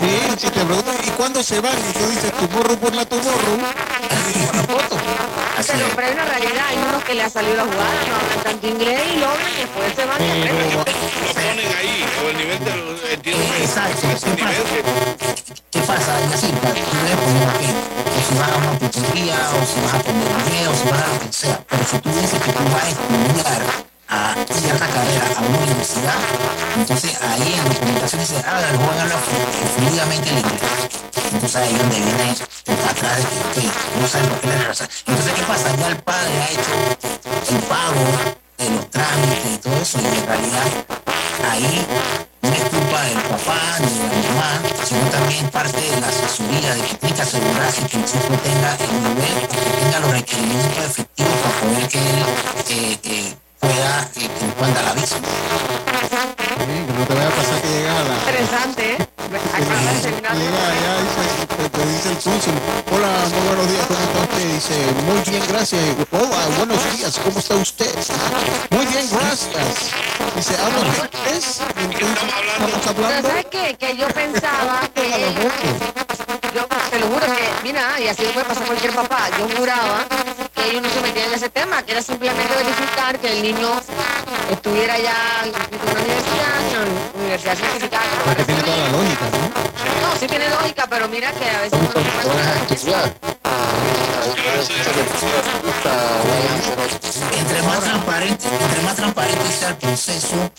[0.00, 1.74] Bien, si te preguntan, ¿y cuándo se van?
[1.78, 3.58] Y tú dices, tu morro por la tu morro,
[5.72, 5.94] así es.
[5.94, 8.66] pero hay una realidad, hay unos que le ha salido la jugada, no hablan tanto
[8.68, 10.76] inglés y logran y después se van y aprenden.
[10.76, 14.74] lo ponen ahí, o el nivel de entiendo que Exacto, ese ¿qué nivel pasa?
[14.74, 16.68] que ¿Qué pasa, Jessica?
[16.74, 17.62] Tú debes poner, ok,
[18.04, 21.08] o si vas a una tutoría, o si vas a inglés, o si vas a
[21.08, 23.62] lo que sea, pero si tú dices que tú vas a estudiar
[24.08, 26.14] a cierta carrera a una universidad,
[26.76, 30.60] entonces ahí en la documentación dice, ah, el joven habla flu- fluidamente el inglés.
[31.32, 32.34] Entonces ahí es donde viene
[32.66, 33.68] el atrás de que,
[34.00, 34.88] no sabes por qué le regresas.
[35.06, 35.76] Entonces, ¿qué pasa?
[35.76, 36.72] Ya el padre ha hecho
[37.50, 38.04] el pago
[38.58, 40.66] de los trámites y todo eso, y en realidad
[41.50, 41.86] ahí
[42.42, 46.74] no es culpa del papá ni de la mamá, sino también parte de la asesoría
[46.74, 50.84] de que tiene que asegurarse que el chico tenga el nivel que tenga los requerimientos
[50.84, 52.24] efectivos para poder que él
[52.68, 55.16] eh, eh, pueda, eh, que le puedan dar la visa.
[56.66, 58.14] Bien, que no te vaya a pasar que llegas a la...
[58.14, 59.08] Interesante, ¿eh?
[59.54, 60.36] Acaba de terminar.
[60.36, 62.54] Llega allá y dice, te, te dice el cónsul,
[62.92, 64.54] hola, muy buenos días, ¿cómo está usted?
[64.54, 65.82] Dice, muy bien, gracias.
[66.12, 67.94] Hola, buenos días, ¿cómo está usted?
[68.70, 69.76] Muy bien, gracias.
[70.36, 71.60] Dice, ¿habla usted inglés?
[71.78, 72.18] Y entonces,
[72.58, 73.28] estamos Pero hablando...
[73.28, 73.76] ¿sabes qué?
[73.78, 75.34] Que yo pensaba que
[76.54, 79.48] yo te lo juro que, mira, y así le puede pasar a cualquier papá, yo
[79.56, 80.06] juraba
[80.64, 83.68] que ellos no se metían en ese tema, que era simplemente verificar que el niño
[84.50, 88.04] estuviera ya en una universidad, en una universidad certificada.
[88.24, 90.08] Porque tiene toda la lógica, ¿no?
[90.08, 93.14] No, sí tiene lógica, pero mira que a veces uno no puede estudiar.
[97.38, 100.50] Entre más transparente, entre más transparente sea el proceso,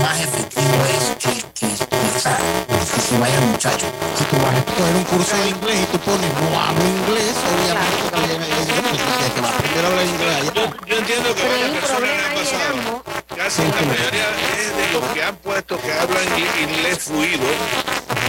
[0.00, 2.73] más efectivo es que, que, que, o sea, que
[3.14, 3.86] se vaya el muchacho.
[4.18, 7.34] Si tú vas a coger un curso de inglés y tú pones no hablo inglés,
[7.46, 10.52] obviamente que viene ahí, bueno, el que va a aprender a hablar inglés allá.
[10.54, 13.04] yo, yo entiendo que Pero varias personas han pasado.
[13.36, 16.26] Casi la mayoría es de los que han puesto que hablan
[16.68, 17.46] inglés fluido,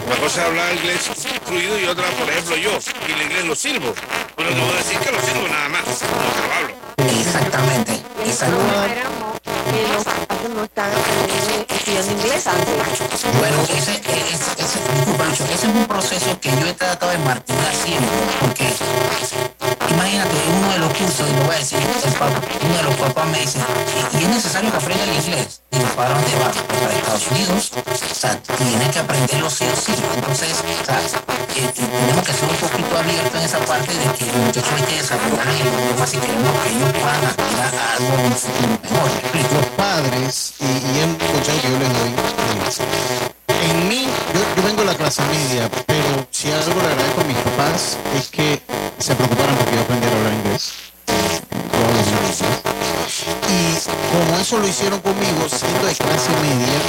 [0.06, 1.02] Una cosa es hablar inglés
[1.46, 2.72] fluido y otra, por ejemplo, yo,
[3.08, 3.94] y el inglés lo sirvo.
[4.36, 6.74] Pero no voy a decir que lo sirvo nada más, no lo hablo.
[6.98, 9.45] Exactamente, exactamente.
[9.66, 10.92] Que los padres no están
[11.70, 12.76] estudiando inglés antes.
[13.40, 14.02] Bueno, ese, ese,
[14.32, 14.80] ese,
[15.54, 18.10] ese es un proceso que yo he tratado de martinar siempre,
[18.42, 18.74] porque
[19.90, 23.28] imagínate, uno de los cursos, y lo voy a decir, el uno de los papás
[23.28, 23.60] me dice,
[24.14, 25.62] ¿y, es necesario que aprenda el inglés?
[25.72, 26.52] Digo, ¿para dónde va?
[26.52, 29.94] Pues para Estados Unidos, o sea, tiene que aprenderlo sí o sí.
[30.16, 34.26] Entonces, o sea, eh, tenemos que ser un poquito abiertos en esa parte de que
[34.26, 39.10] los muchachos hay que desarrollar el idioma si queremos que ellos puedan aspirar algo mejor.
[39.56, 44.88] Los padres, y, y un consejo que yo les doy, en mí, yo, vengo de
[44.88, 48.62] la clase media, pero si algo le agradezco a mis papás es que
[48.98, 50.74] se preocuparan porque yo aprendiera a hablar inglés.
[53.48, 53.78] Y
[54.12, 56.80] como eso lo hicieron conmigo, siendo de clase media,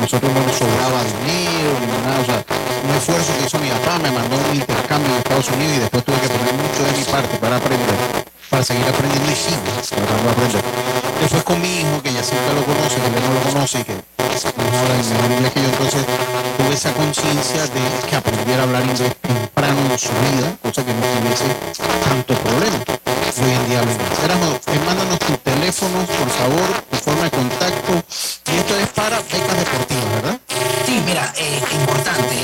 [0.00, 2.44] nosotros no nos sobraba dinero ni nada, o sea,
[2.84, 6.04] un esfuerzo que hizo mi papá, me mandó un intercambio en Estados Unidos y después
[6.04, 10.24] tuve que poner mucho de mi parte para aprender, para seguir aprendiendo y sigo tratando
[10.24, 11.05] de aprender.
[11.20, 13.84] Después con mi hijo, que ya siempre lo conoce, que él no lo conoce y
[13.84, 16.04] que mejor en mejor inglés que yo, entonces
[16.58, 20.92] tuve esa conciencia de que aprendiera a hablar inglés temprano en su vida, cosa que
[20.92, 21.44] no tuviese
[22.04, 22.78] tanto problema.
[23.42, 27.92] Hoy en día eh, mándanos tus teléfonos, por favor, tu forma de contacto.
[28.52, 30.40] Y esto es para becas deportivas, ¿verdad?
[30.86, 32.36] Sí, mira, eh, importante.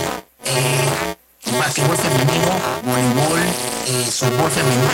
[0.45, 1.17] Eh,
[1.59, 2.53] basquetbol femenino,
[2.85, 3.41] voleibol,
[3.87, 4.89] eh, softball femenino,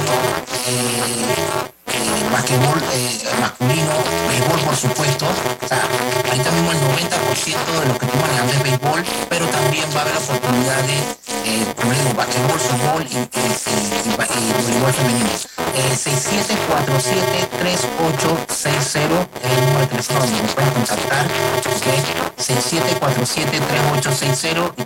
[0.67, 1.78] eh,
[24.01, 24.78] 6747-3860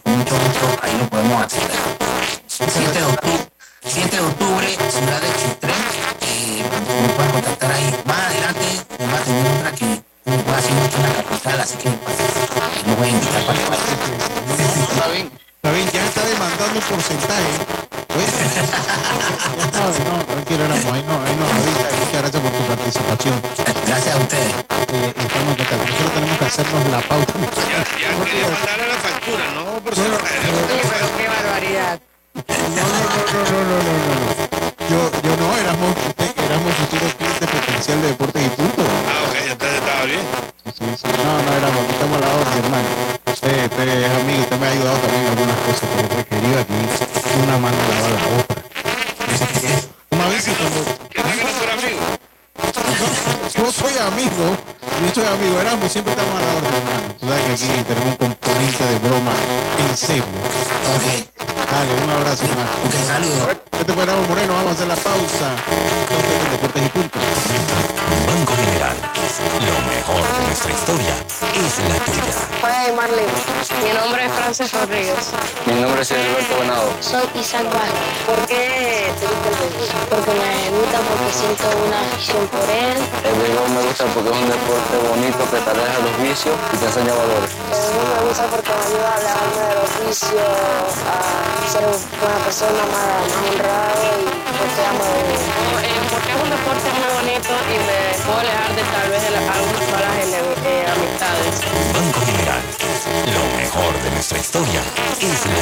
[104.32, 104.82] nuestra historia
[105.20, 105.62] es.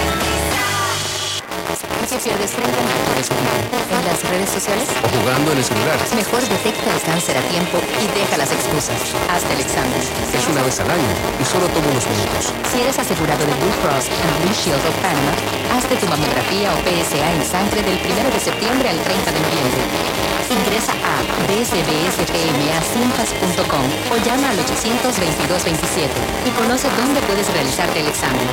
[2.11, 3.55] ¿Qué pierdes 30 minutos de su vida?
[3.71, 4.83] ¿En las redes sociales?
[4.99, 5.95] o jugando en el celular.
[6.13, 8.99] Mejor detecta el cáncer a tiempo y deja las excusas.
[9.31, 9.95] Hazte el examen.
[9.95, 11.07] Es una vez al año
[11.39, 12.51] y solo toma unos minutos.
[12.67, 15.31] Si eres asegurado de Blue Cross and Blue Shield of Panama,
[15.71, 20.30] hazte tu mamografía o PSA en sangre del 1 de septiembre al 30 de noviembre.
[20.51, 26.11] Ingresa a bsbspmacintas.com o llama al 822-27
[26.45, 28.45] y conoce dónde puedes realizarte el examen.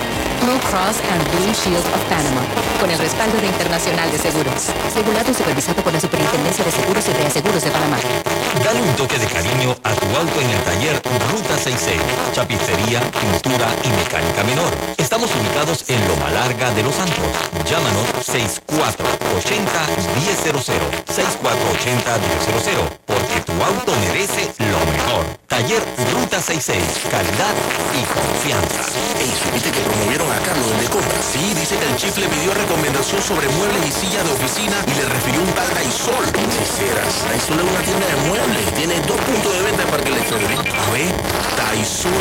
[0.42, 2.42] Blue Cross and Blue Shield of Panama,
[2.78, 4.68] con el respaldo de Internacional de Seguros.
[4.94, 7.98] Regulado y supervisado por la Superintendencia de Seguros y Reaseguros de Panamá.
[8.64, 12.00] Dale un toque de cariño a tu auto en el taller Ruta 66.
[12.32, 14.72] Chapistería, pintura y mecánica menor.
[14.96, 17.24] Estamos ubicados en Loma Larga de Los Santos.
[17.68, 19.08] Llámanos 6480-1000.
[21.06, 22.98] 6480-1000.
[23.06, 25.24] Porque tu auto merece lo mejor.
[25.46, 25.82] Taller
[26.12, 26.82] Ruta 66.
[27.10, 27.54] Calidad
[27.94, 28.82] y confianza.
[29.18, 31.24] Ey, ¿supiste que promovieron a Carlos el de compras?
[31.32, 34.94] Sí, dice que el chief le pidió recomendación sobre muebles y sillas de oficina y
[34.94, 36.24] le refirió un tal Daisol.
[36.26, 38.37] Sinceras, Daisol es una tienda de muebles.
[38.76, 40.20] Tiene dos puntos de venta para que le.
[40.20, 41.12] A ver,
[41.56, 42.18] daisol.com.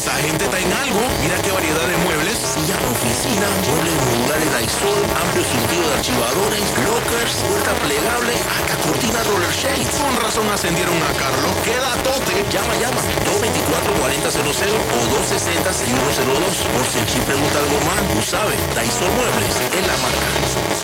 [0.00, 1.00] Esa gente está en algo.
[1.20, 2.38] Mira qué variedad de muebles.
[2.40, 9.20] Sillas de oficina, muebles modulares Daisol, amplio surtido de archivadores, lockers, puerta plegable, hasta cortina
[9.28, 10.00] roller shades.
[10.00, 11.52] Con razón ascendieron a Carlos.
[11.68, 12.32] Queda tote.
[12.48, 13.04] Llama, llama.
[13.28, 16.48] 224-4000 o 260-6102.
[16.72, 18.56] Por si el chip pregunta algo más, tú sabes.
[18.72, 20.80] Daisol Muebles es la marca.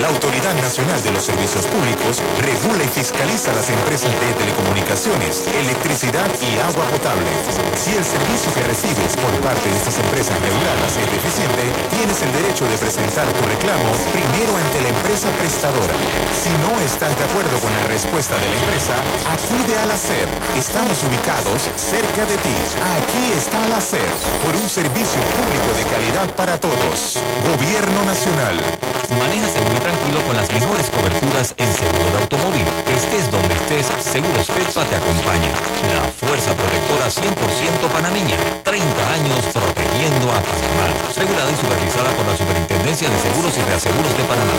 [0.00, 6.28] La Autoridad Nacional de los Servicios Públicos regula y fiscaliza las empresas de telecomunicaciones, electricidad
[6.40, 7.30] y agua potable.
[7.76, 12.64] Si servicio que recibes por parte de estas empresas reguladas es deficiente, tienes el derecho
[12.68, 15.94] de presentar tu reclamo primero ante la empresa prestadora.
[16.30, 18.94] Si no estás de acuerdo con la respuesta de la empresa,
[19.26, 20.28] acude a la SER.
[20.56, 22.56] Estamos ubicados cerca de ti.
[23.02, 24.12] Aquí está la SER,
[24.44, 27.18] por un servicio público de calidad para todos.
[27.42, 28.91] Gobierno Nacional.
[29.18, 32.64] Manéjase muy tranquilo con las mejores coberturas en seguro de automóvil.
[32.88, 35.50] Estés donde estés, Seguros Petpa te acompaña.
[35.92, 38.36] La fuerza protectora 100% panameña.
[38.64, 40.86] 30 años protegiendo a Panamá.
[41.12, 44.56] Regulada y supervisada por la Superintendencia de Seguros y Reaseguros de Panamá.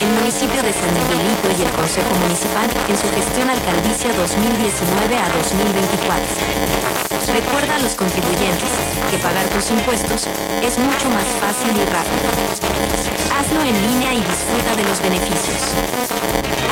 [0.00, 5.28] El municipio de San Miguelito y el Consejo Municipal en su gestión alcaldicia 2019 a
[5.34, 7.08] 2024.
[7.34, 8.72] Recuerda a los contribuyentes
[9.10, 10.26] que pagar tus impuestos
[10.62, 12.97] es mucho más fácil y rápido.
[13.38, 15.62] Hazlo en línea y disfruta de los beneficios.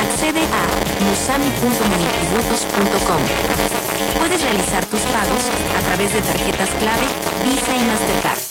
[0.03, 0.67] Accede a
[1.01, 3.21] musami.monitributos.com.
[4.19, 7.07] Puedes realizar tus pagos a través de tarjetas clave,
[7.45, 8.41] Visa y Mastercard.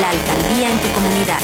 [0.00, 1.40] La alcaldía en tu comunidad.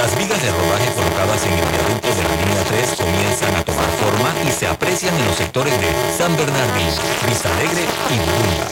[0.00, 3.90] Las vigas de rodaje colocadas en el viaducto de la línea 3 comienzan a tomar
[4.00, 6.88] forma y se aprecian en los sectores de San Bernardín,
[7.28, 8.66] Vista Alegre y Burunda.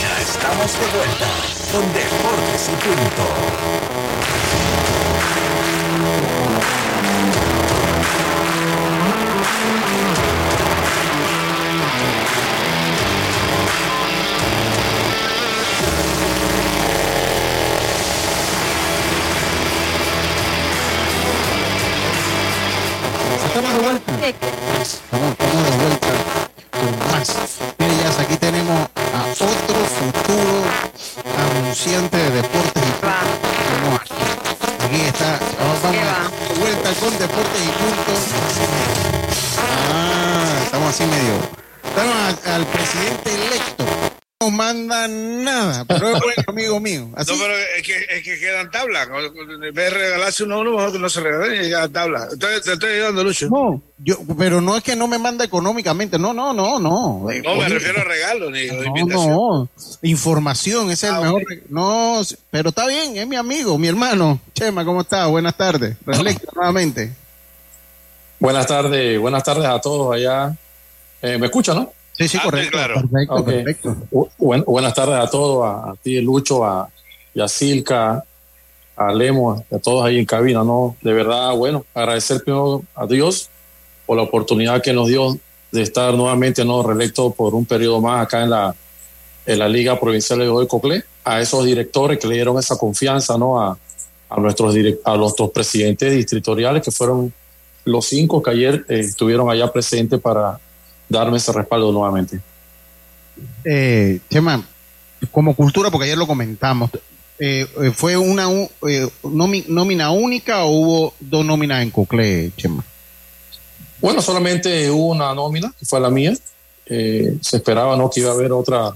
[0.00, 1.26] Ya estamos de vuelta
[1.72, 3.24] con Deportes y Punto.
[23.54, 24.12] Estamos de vuelta.
[24.26, 26.08] Estamos, estamos de vuelta
[26.72, 27.28] con más.
[27.78, 30.64] Mire, ya aquí tenemos a otro futuro
[31.38, 32.92] anunciante de deportes y
[33.70, 35.00] Tenemos aquí.
[35.06, 35.38] Está.
[35.60, 38.20] Vamos, vamos vuelta con deportes y puntos.
[39.62, 41.34] Ah, estamos así medio.
[41.84, 43.33] Estamos al presidente.
[44.44, 47.08] No manda nada, pero es buen amigo mío.
[47.16, 49.08] Así, No, pero es que, es que quedan tablas.
[49.08, 52.32] En vez de regalarse uno a uno, mejor que no se regalen y quedan tablas.
[52.32, 53.48] Entonces, te estoy ayudando, Lucho.
[53.48, 57.20] No, yo, pero no es que no me manda económicamente, no, no, no, no.
[57.20, 59.30] No, me refiero a regalos, ni No, invitación.
[59.30, 59.68] no,
[60.02, 61.42] información, ese es el mejor.
[61.70, 64.40] No, pero está bien, es mi amigo, mi hermano.
[64.52, 65.26] Chema, ¿cómo está?
[65.26, 65.96] Buenas tardes.
[66.04, 67.12] Reelecto nuevamente.
[68.38, 70.54] Buenas tardes, buenas tardes a todos allá.
[71.22, 71.92] Eh, ¿Me escuchan, no?
[72.16, 72.78] Sí, sí, correcto.
[72.78, 73.44] Perfecto, Ok.
[73.46, 73.96] perfecto.
[74.10, 76.88] Bu- buen- buenas tardes a todos, a, a ti, Lucho, a,
[77.34, 78.24] y a Silka,
[78.96, 80.96] a Lemo, a todos ahí en cabina, ¿no?
[81.02, 83.48] De verdad, bueno, agradecer primero a Dios
[84.06, 85.36] por la oportunidad que nos dio
[85.72, 86.82] de estar nuevamente, ¿no?
[86.84, 88.74] Reelecto por un periodo más acá en la,
[89.46, 93.36] en la Liga Provincial de Hoy Coclé, a esos directores que le dieron esa confianza,
[93.36, 93.60] ¿no?
[93.60, 93.76] A,
[94.28, 97.32] a nuestros, direc- a nuestros presidentes distritoriales, que fueron
[97.84, 100.60] los cinco que ayer eh, estuvieron allá presentes para
[101.08, 102.40] darme ese respaldo nuevamente.
[103.64, 104.64] Eh, Chema,
[105.30, 106.90] como cultura, porque ayer lo comentamos,
[107.38, 108.48] eh, eh, ¿fue una
[108.88, 112.84] eh, nómina única o hubo dos nóminas en Cocle, Chema?
[114.00, 116.34] Bueno, solamente hubo una nómina, que fue la mía.
[116.86, 118.94] Eh, se esperaba no que iba a haber otra,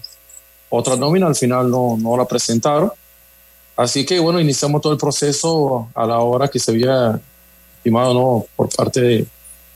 [0.69, 2.93] otra nómina, al final no, no la presentaron.
[3.77, 7.19] Así que bueno, iniciamos todo el proceso a la hora que se había
[7.79, 8.47] estimado ¿no?
[8.55, 9.27] por parte de,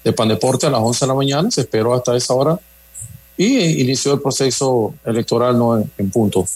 [0.04, 2.58] de Pandeporte a las 11 de la mañana, se esperó hasta esa hora
[3.36, 5.78] y inició el proceso electoral ¿no?
[5.78, 6.46] en, en punto.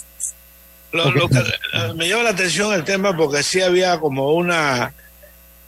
[0.92, 4.94] Lo, lo que, eh, me llama la atención el tema porque sí había como una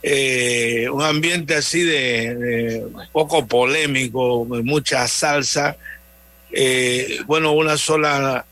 [0.01, 5.75] eh, un ambiente así de, de un poco polémico, mucha salsa.
[6.51, 8.45] Eh, bueno, una sola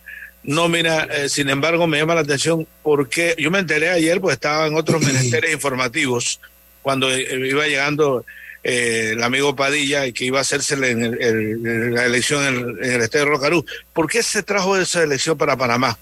[0.43, 4.68] nómina, eh, sin embargo, me llama la atención porque yo me enteré ayer, pues estaba
[4.68, 6.41] en otros menesteres informativos
[6.82, 8.26] cuando iba llegando
[8.70, 13.01] eh, el amigo Padilla y que iba a hacerse en, el, la elección en el,
[13.01, 13.65] Estado de Rocarú.
[13.93, 15.97] ¿Por qué se trajo esa elección para Panamá?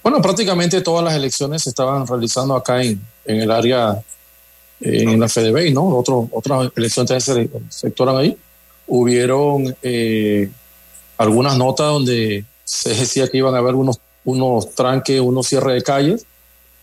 [0.00, 4.00] Bueno, prácticamente todas las elecciones se estaban realizando acá en, en el área,
[4.80, 5.88] en la FEDEBEI, ¿no?
[5.88, 8.36] Otro, otras elecciones se sectoran ahí.
[8.86, 10.48] Hubieron eh,
[11.16, 15.82] algunas notas donde se decía que iban a haber unos, unos tranques, unos cierres de
[15.82, 16.26] calles,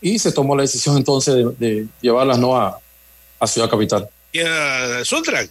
[0.02, 2.78] y se tomó la decisión entonces de, llevarlas no a,
[3.40, 4.10] a, Ciudad Capital.
[4.36, 5.48] ¿Y a Sultrac?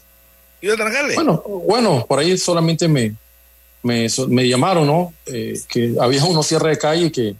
[0.61, 1.15] ¿Y a trancarle?
[1.15, 3.15] Bueno, bueno, por ahí solamente me,
[3.81, 5.11] me, me llamaron, ¿no?
[5.25, 7.35] Eh, que había unos cierres de calle y que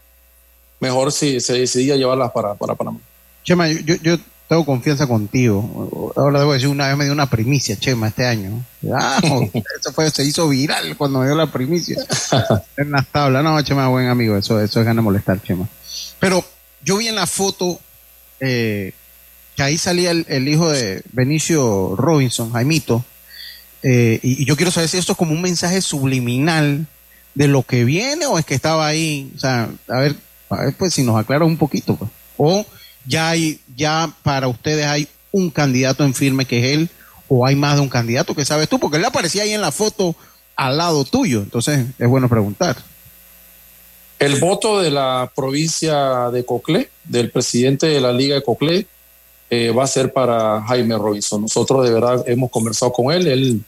[0.80, 3.00] mejor si se decidía llevarlas para, para Panamá.
[3.44, 4.18] Chema, yo, yo
[4.50, 6.14] tengo confianza contigo.
[6.16, 8.66] Ahora debo decir, una vez me dio una primicia, Chema, este año.
[8.92, 9.22] Ah,
[9.80, 12.04] eso fue, se hizo viral cuando me dio la primicia.
[12.78, 13.44] en las tablas.
[13.44, 15.70] No, Chema, buen amigo, eso, eso es gana molestar, Chema.
[16.20, 16.44] Pero
[16.84, 17.80] yo vi en la foto
[18.40, 18.94] eh,
[19.56, 23.04] que ahí salía el, hijo de Benicio Robinson, Jaimito,
[23.84, 26.88] eh, y, yo quiero saber si esto es como un mensaje subliminal
[27.36, 30.16] de lo que viene o es que estaba ahí, o sea, a ver,
[30.50, 32.12] a ver pues si nos aclara un poquito, pues.
[32.38, 32.66] o
[33.06, 36.90] ya hay, ya para ustedes hay un candidato en firme que es él,
[37.28, 39.72] o hay más de un candidato que sabes tú, porque él aparecía ahí en la
[39.72, 40.16] foto
[40.56, 42.78] al lado tuyo, entonces es bueno preguntar.
[44.18, 48.88] El voto de la provincia de Coclé, del presidente de la Liga de Coclé,
[49.56, 51.42] eh, va a ser para Jaime Robinson.
[51.42, 53.28] Nosotros de verdad hemos conversado con él.
[53.28, 53.62] Él,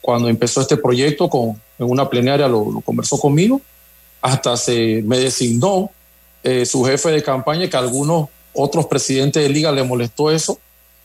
[0.00, 3.60] cuando empezó este proyecto con, en una plenaria, lo, conversó conmigo.
[4.20, 5.90] Hasta se me designó
[6.42, 10.58] eh, su jefe de campaña, que a algunos otros presidentes de liga le molestó eso.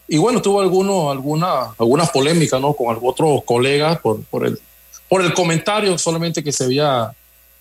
[0.08, 2.74] Y bueno, tuvo algunos, alguna, algunas polémicas ¿no?
[2.74, 4.60] con otros colegas por, por, el,
[5.08, 7.14] por el comentario solamente que se había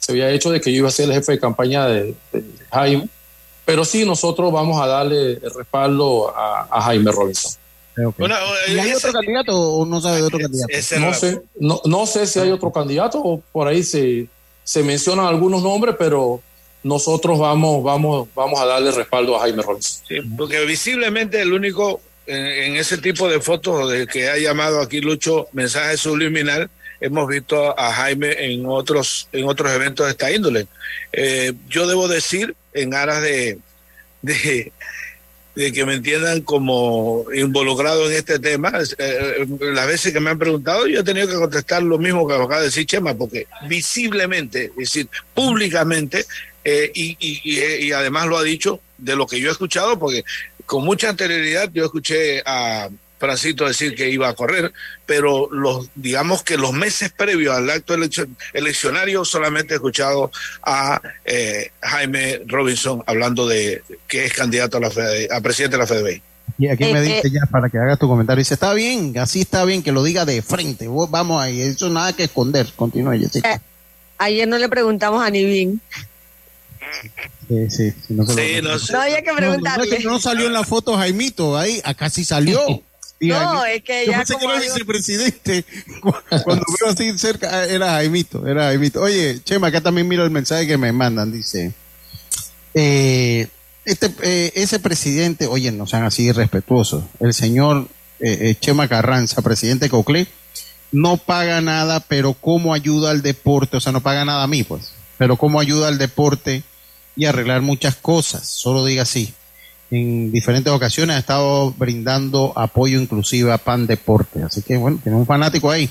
[0.02, 2.14] se había hecho de que yo iba a ser el jefe de campaña de,
[2.72, 3.08] Jaime,
[3.64, 7.52] pero sí nosotros vamos a darle el respaldo a, Jaime Robinson.
[8.68, 10.72] ¿Y hay otro candidato o no sabe de otro candidato?
[10.98, 14.28] No sé, no, sé si hay otro candidato o por ahí se,
[14.64, 16.40] se mencionan algunos nombres, pero
[16.82, 20.04] nosotros vamos, vamos, vamos a darle respaldo a Jaime Robinson.
[20.08, 24.80] Sí, porque visiblemente el único en, en, ese tipo de fotos de que ha llamado
[24.80, 26.70] aquí Lucho mensaje subliminal
[27.02, 30.66] hemos visto a Jaime en otros, en otros eventos de esta índole.
[31.12, 33.58] Eh, yo debo decir, en aras de,
[34.22, 34.72] de,
[35.72, 40.86] que me entiendan como involucrado en este tema, eh, las veces que me han preguntado,
[40.86, 44.76] yo he tenido que contestar lo mismo que acaba de decir Chema, porque visiblemente, es
[44.76, 46.24] decir, públicamente,
[46.64, 50.24] eh, y, y, y además lo ha dicho de lo que yo he escuchado, porque
[50.64, 52.88] con mucha anterioridad yo escuché a
[53.22, 54.72] Francito decir que iba a correr,
[55.06, 60.32] pero los, digamos que los meses previos al acto eleccionario solamente he escuchado
[60.64, 65.86] a eh, Jaime Robinson hablando de que es candidato a, la a presidente de la
[65.86, 66.22] FEDEBEI.
[66.58, 67.30] Y aquí me eh, dice eh.
[67.30, 68.40] ya para que haga tu comentario.
[68.40, 70.88] Dice, está bien, así está bien, que lo diga de frente.
[70.88, 72.66] Vamos ahí, eso nada que esconder.
[72.74, 73.62] Continúa, Jessica.
[74.18, 75.80] ayer no le preguntamos a Nivin.
[77.46, 77.94] Sí, sí.
[78.08, 78.24] no,
[79.00, 80.00] había que preguntarle.
[80.00, 82.58] No, no, salió en la foto Jaimito, ahí, acá sí salió.
[83.28, 84.12] no, es que ya.
[84.12, 85.64] Yo pensé que era vicepresidente.
[86.00, 89.00] Cuando veo así cerca, era Jaimito, era Jaimito.
[89.00, 91.32] Oye, Chema, acá también miro el mensaje que me mandan.
[91.32, 91.72] Dice:
[92.74, 93.48] eh,
[93.84, 97.04] este, eh, Ese presidente, oye, no sean así respetuosos.
[97.20, 97.86] El señor
[98.20, 100.26] eh, Chema Carranza, presidente Coclé,
[100.90, 103.76] no paga nada, pero ¿cómo ayuda al deporte?
[103.76, 104.92] O sea, no paga nada a mí, pues.
[105.18, 106.62] Pero ¿cómo ayuda al deporte
[107.14, 108.46] y arreglar muchas cosas?
[108.46, 109.34] Solo diga así
[109.92, 114.42] en diferentes ocasiones ha estado brindando apoyo inclusive a Pan Deporte.
[114.42, 115.88] Así que bueno, tiene un fanático ahí.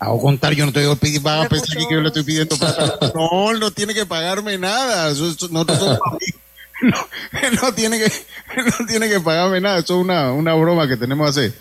[0.00, 2.98] Hago contar, yo no te digo pedir, a pensar que yo le estoy pidiendo plata.
[3.14, 5.08] No, no tiene que pagarme nada.
[5.08, 5.64] Eso, no,
[7.62, 8.12] no, tiene que,
[8.56, 9.78] no tiene que pagarme nada.
[9.78, 11.54] Eso es una, una broma que tenemos hace,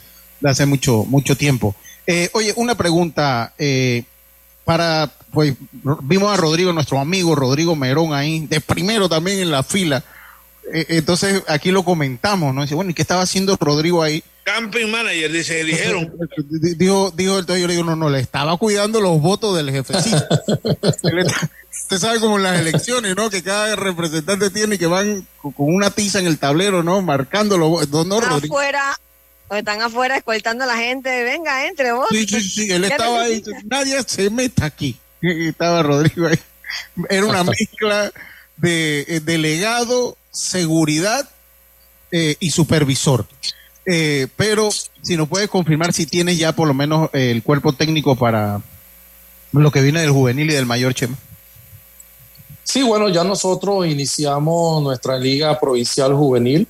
[0.43, 1.75] hace mucho, mucho tiempo.
[2.07, 3.53] Eh, oye, una pregunta.
[3.59, 4.03] Eh,
[4.65, 5.55] para, pues,
[6.03, 10.03] vimos a Rodrigo, nuestro amigo Rodrigo Merón ahí, de primero también en la fila
[10.71, 12.61] eh, entonces aquí lo comentamos, ¿no?
[12.61, 14.23] Dice, bueno, ¿y qué estaba haciendo Rodrigo ahí?
[14.43, 16.13] Camping manager, dice, dijeron.
[16.77, 20.23] Dijo, dijo entonces yo le digo, no, no, le estaba cuidando los votos del jefecito.
[21.83, 23.29] Usted sabe como en las elecciones, ¿no?
[23.29, 27.01] Que cada representante tiene que van con una tiza en el tablero, ¿no?
[27.01, 28.05] Marcando los votos.
[28.05, 28.55] No, Rodrigo.
[28.55, 28.99] Afuera,
[29.49, 32.07] o están afuera escoltando a la gente, venga, entre vos.
[32.09, 34.97] Sí, sí, sí, él estaba ahí, nadie se meta aquí.
[35.21, 36.39] Estaba Rodrigo ahí.
[37.09, 38.11] Era una mezcla
[38.57, 41.29] de eh, delegado seguridad
[42.11, 43.25] eh, y supervisor.
[43.85, 44.69] Eh, pero
[45.01, 48.61] si nos puedes confirmar si tienes ya por lo menos el cuerpo técnico para
[49.51, 51.17] lo que viene del juvenil y del mayor Chema.
[52.63, 56.67] Sí, bueno, ya nosotros iniciamos nuestra liga provincial juvenil.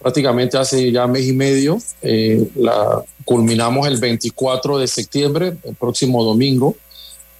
[0.00, 1.78] prácticamente hace ya mes y medio.
[2.02, 6.76] Eh, la culminamos el 24 de septiembre, el próximo domingo.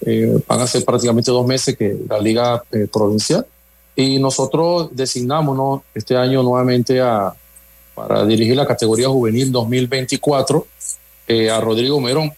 [0.03, 3.45] Eh, van a ser prácticamente dos meses que la Liga eh, Provincial.
[4.01, 5.83] Y nosotros designamos ¿no?
[5.93, 7.33] este año nuevamente a,
[7.93, 10.67] para dirigir la categoría juvenil 2024
[11.51, 12.31] a Rodrigo Merón.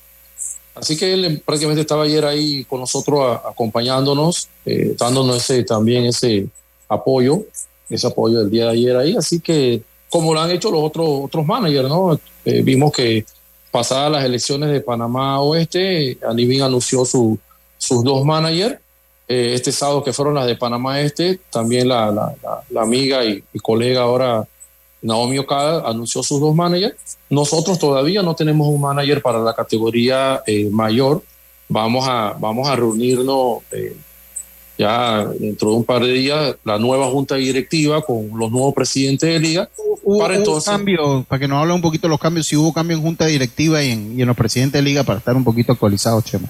[0.76, 4.49] Así que él prácticamente estaba ayer ahí con nosotros acompañándonos,
[4.97, 6.47] dándonos ese, también ese
[6.88, 7.43] apoyo,
[7.89, 9.16] ese apoyo del día de ayer ahí.
[9.16, 9.82] Así que
[10.14, 12.20] como lo han hecho los otros, otros managers, ¿no?
[12.45, 13.26] Eh, vimos que
[13.72, 17.39] pasadas las elecciones de Panamá Oeste, Anibin anunció su,
[17.80, 18.78] sus dos managers.
[19.28, 22.36] Eh, este sábado que fueron las de Panamá Este, también la, la,
[22.70, 24.46] la, amiga y, colega ahora
[25.02, 26.96] Naomi Okada anunció sus dos managers.
[27.30, 31.24] Nosotros todavía no tenemos un manager para la categoría eh, mayor.
[31.70, 33.60] Vamos a, vamos a reunirnos
[34.78, 39.30] ya dentro de un par de días la nueva junta directiva con los nuevos presidentes
[39.30, 39.70] de liga.
[40.04, 42.74] Hubo, para entonces, cambio, para que nos hable un poquito de los cambios, si hubo
[42.74, 45.44] cambio en junta directiva y en, y en los presidentes de liga para estar un
[45.44, 46.50] poquito actualizados, Chema.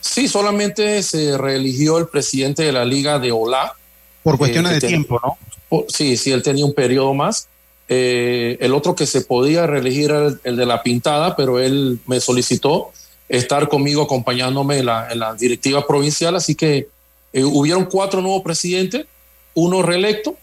[0.00, 3.74] Sí, solamente se reeligió el presidente de la liga de Ola.
[4.22, 5.84] Por cuestiones de tiempo, ¿no?
[5.88, 7.48] sí, sí, él tenía un periodo más.
[7.88, 12.20] Eh, el otro que se podía reelegir era el, de la pintada, pero él me
[12.20, 12.92] solicitó
[13.28, 16.88] estar conmigo acompañándome en la, en la directiva provincial, así que
[17.32, 19.06] eh, hubieron cuatro nuevos presidentes,
[19.54, 20.36] uno reelecto,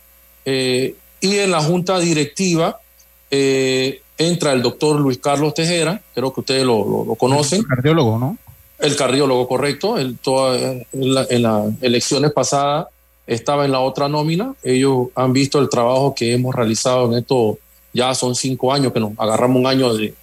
[0.45, 2.79] eh, y en la junta directiva
[3.31, 7.59] eh, entra el doctor Luis Carlos Tejera, creo que ustedes lo, conocen.
[7.59, 8.37] El cardiólogo, ¿no?
[8.79, 9.97] El cardiólogo, correcto.
[9.99, 10.17] en,
[10.91, 11.29] las
[11.81, 12.87] elecciones pasadas
[13.27, 14.53] estaba en la otra nómina.
[14.63, 17.57] Ellos han visto el trabajo que hemos realizado en esto,
[17.93, 20.13] ya son cinco años que nos agarramos un año de,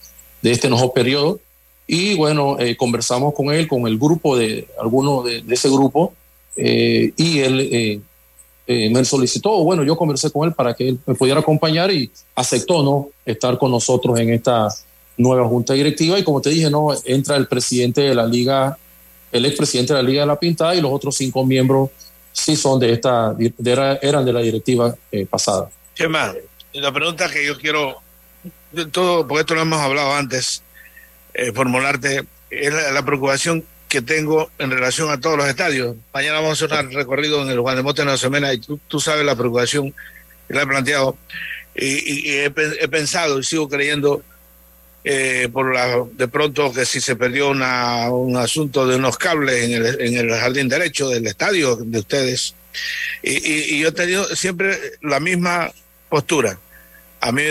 [0.42, 1.40] este nuevo periodo.
[1.86, 6.14] Y bueno, conversamos con él, con el grupo de algunos de ese grupo,
[6.56, 8.00] eh, y él eh,
[8.66, 12.10] eh, me solicitó, bueno, yo conversé con él para que él me pudiera acompañar y
[12.34, 14.68] aceptó no estar con nosotros en esta
[15.16, 18.76] nueva junta directiva y como te dije, no entra el presidente de la liga,
[19.30, 21.90] el expresidente de la liga de la pintada y los otros cinco miembros
[22.32, 23.34] sí son de esta,
[24.00, 24.94] eran de la directiva
[25.28, 25.68] pasada.
[25.94, 26.34] Chema,
[26.72, 28.00] la pregunta que yo quiero,
[28.90, 30.62] todo, porque esto lo hemos hablado antes,
[31.54, 35.96] formularte, es la preocupación que tengo en relación a todos los estadios.
[36.14, 38.98] Mañana vamos a hacer un recorrido en el Juan de Mota en semana y tú,
[38.98, 39.94] sabes la preocupación
[40.48, 41.14] que le he planteado.
[41.74, 44.22] Y, he, pensado y sigo creyendo
[45.04, 49.64] eh, por la, de pronto que si se perdió una, un asunto de unos cables
[49.64, 52.54] en el, en el jardín derecho del estadio de ustedes.
[53.22, 55.72] Y, y yo he tenido siempre la misma
[56.08, 56.58] postura.
[57.20, 57.42] A mí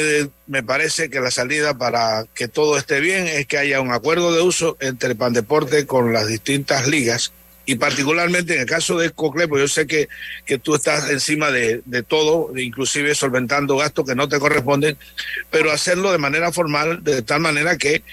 [0.48, 4.34] me parece que la salida para que todo esté bien es que haya un acuerdo
[4.34, 7.32] de uso entre Pandeporte con las distintas ligas
[7.72, 10.10] y particularmente en el caso de Cocle, pues yo sé que,
[10.46, 14.98] que tú estás encima de, de, todo, inclusive solventando gastos que no te corresponden,
[15.50, 18.04] pero hacerlo de manera formal, de tal manera que,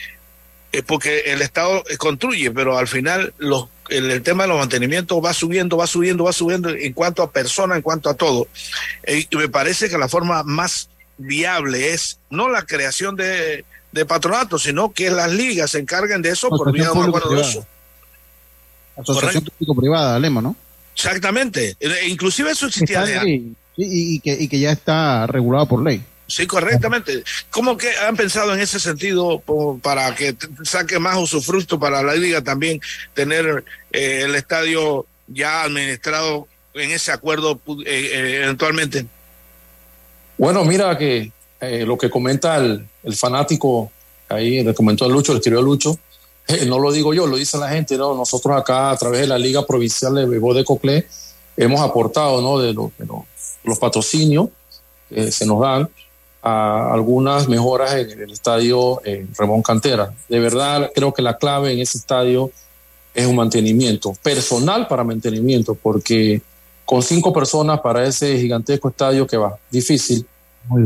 [0.70, 5.18] eh, porque el Estado construye, pero al final los, el, el, tema de los mantenimientos
[5.24, 8.46] va subiendo, va subiendo, va subiendo en cuanto a personas, en cuanto a todo.
[9.02, 14.06] Eh, y me parece que la forma más viable es no la creación de, de
[14.06, 17.40] patronatos, sino que las ligas se encarguen de eso por vía de un acuerdo de
[17.40, 17.66] uso.
[18.99, 20.57] Asociación público-privada, Lemo, ¿no?
[20.94, 21.76] Exactamente.
[21.78, 26.03] E, inclusive eso existía y, y, que, y que ya está regulado por ley.
[26.26, 27.24] Sí, correctamente.
[27.51, 29.42] ¿Cómo que han pensado en ese sentido
[29.82, 32.80] para que saque más usufructo para la liga también
[33.14, 39.07] tener eh, el estadio ya administrado en ese acuerdo eh, eh, eventualmente?
[40.36, 42.86] Bueno, mira que eh, lo que comenta el,
[43.16, 43.90] fanático,
[44.28, 45.99] ahí le comentó a Lucho, le escribió a Lucho,
[46.66, 48.14] no lo digo yo, lo dice la gente, ¿no?
[48.14, 51.07] Nosotros acá a través de la Liga Provincial de Bebo de Coclé
[51.57, 52.59] hemos aportado, ¿no?
[52.59, 52.74] De,
[53.64, 54.49] los patrocinios
[55.09, 55.88] que se nos dan
[56.42, 59.03] a algunas mejoras en el estadio
[59.36, 60.14] Ramón Cantera.
[60.28, 62.51] De verdad, creo que la clave en ese estadio
[63.14, 66.40] es un mantenimiento personal para mantenimiento, porque
[66.84, 70.24] con cinco personas para ese gigantesco estadio que va difícil.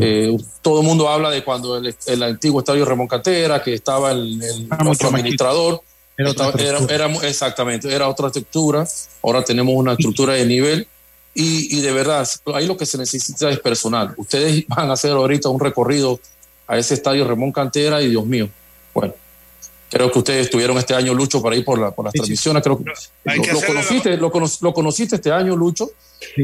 [0.01, 4.41] Eh, todo el mundo habla de cuando el, antiguo estadio Ramón Catera, que estaba el,
[4.43, 5.83] el ah, administrador,
[6.17, 8.87] era, exactamente, era otra estructura,
[9.23, 10.87] ahora tenemos una estructura de nivel
[11.35, 14.15] y, y, de verdad, ahí lo que se necesita es personal.
[14.17, 16.21] Ustedes van a hacer ahorita un recorrido
[16.67, 18.49] a ese estadio Ramón Cantera y Dios mío,
[18.95, 19.15] bueno,
[19.93, 22.63] Creo que ustedes estuvieron este año, Lucho, por ahí por, la, por las transmisiones.
[22.63, 25.91] Creo que, lo, conociste, lo, conociste este año, Lucho,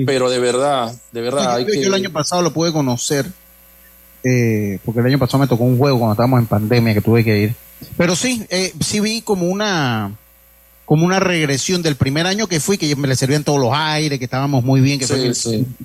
[0.06, 1.58] pero de verdad, de verdad.
[1.58, 3.26] yo, el año pasado lo pude conocer,
[4.24, 7.24] eh, porque el año pasado me tocó un juego cuando estábamos en pandemia que tuve
[7.24, 7.54] que ir.
[7.96, 10.12] Pero sí, eh, sí vi como una
[10.84, 14.18] como una regresión del primer año que fui, que me le servían todos los aires,
[14.18, 15.06] que estábamos muy bien, que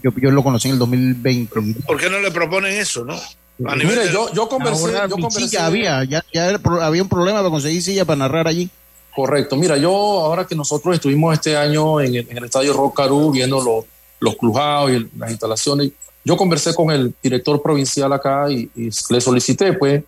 [0.02, 1.82] Yo, yo, lo conocí en el 2020.
[1.86, 3.20] ¿Por qué no le proponen eso, no?
[3.58, 7.82] Mire, yo, yo conversé, Ahora yo conversé- había, ya, ya había un problema para conseguir
[7.82, 8.70] silla para narrar allí.
[9.16, 9.56] Correcto.
[9.56, 13.32] Mira, yo ahora que nosotros estuvimos este año en el, en el estadio Rock Caru
[13.32, 13.86] viendo los,
[14.20, 15.92] los clubhouse y las instalaciones,
[16.26, 18.70] yo conversé con el director provincial acá y,
[19.10, 20.04] le solicité, pues,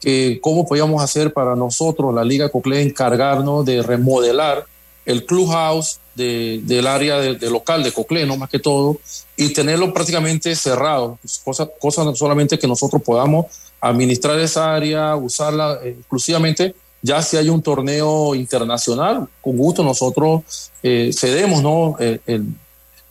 [0.00, 4.66] que cómo podíamos hacer para nosotros, la Liga Coclé, encargarnos de remodelar
[5.06, 8.98] el clubhouse de- del área de, local de Coclé, no más que todo,
[9.36, 13.46] y tenerlo prácticamente cerrado, pues, cosa, cosa solamente que nosotros podamos
[13.80, 16.74] administrar esa área, usarla eh, exclusivamente,
[17.04, 20.40] ya si hay un torneo internacional, con gusto nosotros
[20.82, 21.96] eh, cedemos ¿no?
[21.98, 22.46] el, el-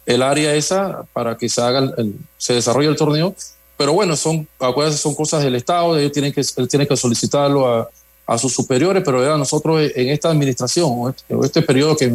[0.06, 3.36] el área esa para que se haga el- se desarrolle el torneo,
[3.78, 7.68] pero bueno, son, acuérdense, son cosas del Estado, ellos tienen que, él tiene que solicitarlo
[7.68, 7.90] a,
[8.26, 12.10] a sus superiores, pero era nosotros en esta administración, o este, este periodo que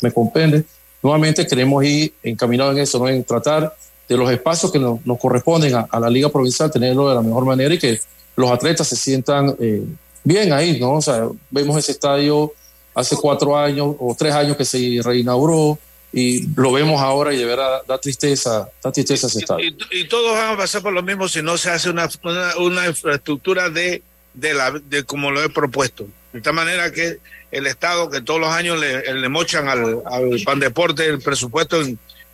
[0.00, 0.64] me, comprende,
[1.02, 3.08] nuevamente queremos ir encaminados en eso, ¿no?
[3.08, 3.72] en tratar
[4.08, 7.44] de los espacios que nos, corresponden a, a la Liga Provincial, tenerlo de la mejor
[7.44, 8.00] manera y que
[8.34, 9.84] los atletas se sientan eh,
[10.28, 10.92] bien ahí, ¿no?
[10.92, 12.52] O sea, vemos ese estadio
[12.94, 15.78] hace cuatro años o tres años que se reinauguró
[16.12, 19.64] y lo vemos ahora y de verdad da tristeza, da tristeza ese estadio.
[19.66, 22.56] Y, y todos van a pasar por lo mismo si no se hace una, una,
[22.58, 24.02] una infraestructura de,
[24.34, 26.06] de, la, de como lo he propuesto.
[26.32, 27.18] De tal manera que
[27.50, 31.82] el Estado, que todos los años le, le mochan al, al pan deporte el presupuesto,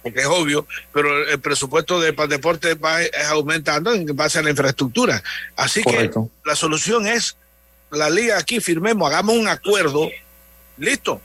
[0.03, 4.43] porque es obvio, pero el presupuesto de pan deporte va es aumentando en base a
[4.43, 5.23] la infraestructura.
[5.55, 6.29] Así Correcto.
[6.43, 7.37] que la solución es
[7.91, 10.09] la liga aquí, firmemos, hagamos un acuerdo,
[10.79, 11.21] listo.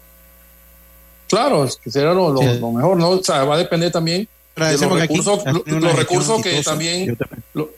[1.28, 3.10] Claro, es que será lo, lo- lo mejor, ¿no?
[3.10, 6.72] O sea, va a depender también de los aquí recursos, lo- los recursos que exitosa.
[6.72, 7.18] también,
[7.54, 7.70] lo-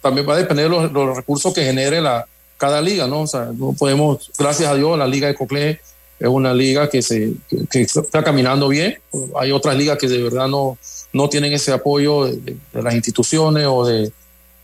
[0.00, 2.26] también va a depender de los, los recursos que genere la,
[2.56, 3.22] cada liga, ¿no?
[3.22, 5.80] O sea, no podemos, gracias a Dios, la liga de Coclé
[6.20, 8.98] es una liga que se que, que está caminando bien.
[9.40, 10.78] Hay otras ligas que de verdad no,
[11.12, 14.12] no tienen ese apoyo de, de- de las instituciones o de,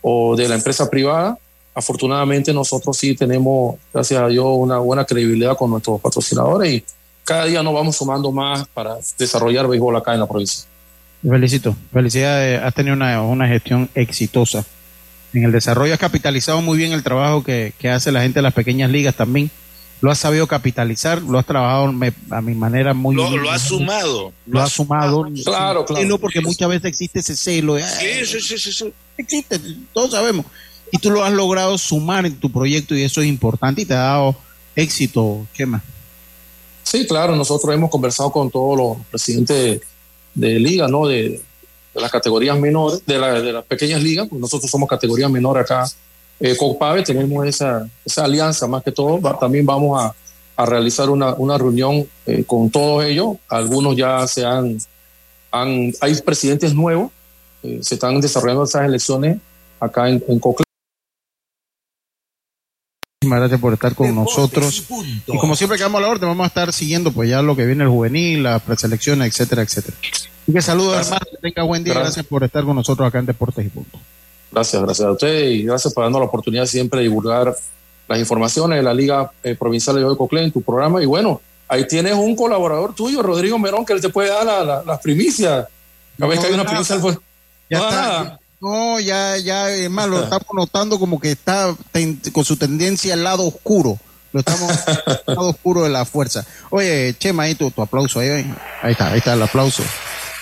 [0.01, 1.37] o de la empresa privada.
[1.77, 6.83] Afortunadamente nosotros sí tenemos, gracias a Dios, una buena credibilidad con nuestros patrocinadores y
[7.23, 10.65] cada día nos vamos sumando más para desarrollar béisbol acá en la provincia.
[11.21, 14.65] Felicito, felicidades, has tenido una, una gestión exitosa.
[15.33, 18.43] En el desarrollo has capitalizado muy bien el trabajo que, que hace la gente de
[18.43, 19.51] las pequeñas ligas también.
[20.01, 23.43] Lo has sabido capitalizar, lo has trabajado me- a mi manera muy Lo, bien.
[23.43, 24.31] lo ha sumado.
[24.47, 25.27] Lo has sumado.
[25.45, 26.17] Claro, claro.
[26.17, 27.75] Porque muchas veces existe ese celo.
[27.75, 28.93] de, Sí, "Ay, sí, sí, sí, sí.
[29.17, 29.59] existe,
[29.93, 30.45] todos sabemos.
[30.91, 33.93] Y tú lo has logrado sumar en tu proyecto y eso es importante y te
[33.93, 34.35] ha dado
[34.75, 35.83] éxito, Chema.
[36.83, 39.81] Sí, claro, nosotros hemos conversado con todos los presidentes de,
[40.49, 41.07] de liga, ¿no?
[41.07, 41.41] De,
[41.93, 45.83] las categorías menores, de, la- de las pequeñas ligas, pues nosotros somos categoría menor acá.
[46.39, 49.17] Eh, con PAVE tenemos esa, esa alianza más que todo.
[49.39, 50.13] También vamos a,
[50.55, 53.37] a realizar una, una reunión eh, con todos ellos.
[53.49, 54.77] Algunos ya se han,
[55.51, 57.11] han hay presidentes nuevos,
[57.63, 59.39] eh, se están desarrollando esas elecciones
[59.79, 60.66] acá en, en Coclé.
[63.19, 64.83] Muchísimas gracias por estar con nosotros.
[65.25, 67.65] Y como siempre quedamos a la orden, vamos a estar siguiendo pues ya lo que
[67.65, 69.97] viene el juvenil, las preselecciones, etcétera, etcétera.
[69.99, 72.13] Así que saludos hermano, que tenga buen día, Gracias.
[72.17, 73.97] gracias por estar con nosotros acá en Deportes y Punto.
[74.51, 77.55] Gracias, gracias a ustedes y gracias por darnos la oportunidad siempre de divulgar
[78.07, 81.01] las informaciones de la Liga eh, Provincial de Coclé en tu programa.
[81.01, 84.63] Y bueno, ahí tienes un colaborador tuyo, Rodrigo Merón, que él te puede dar la-
[84.63, 85.65] la- las primicias.
[86.19, 87.13] Cada vez que hay una primicia, él nada.
[87.13, 87.23] fue.
[87.67, 87.89] Ya Ah,
[88.21, 88.39] está.
[88.59, 93.13] No, ya, ya, es más, lo estamos notando como que está ten- con su tendencia
[93.13, 93.99] al lado oscuro.
[94.33, 94.71] Lo estamos
[95.05, 96.45] al lado oscuro de la fuerza.
[96.69, 98.19] Oye, Chema, ahí tu, tu aplauso.
[98.19, 98.29] Ahí,
[98.81, 99.83] ahí está, ahí está el aplauso.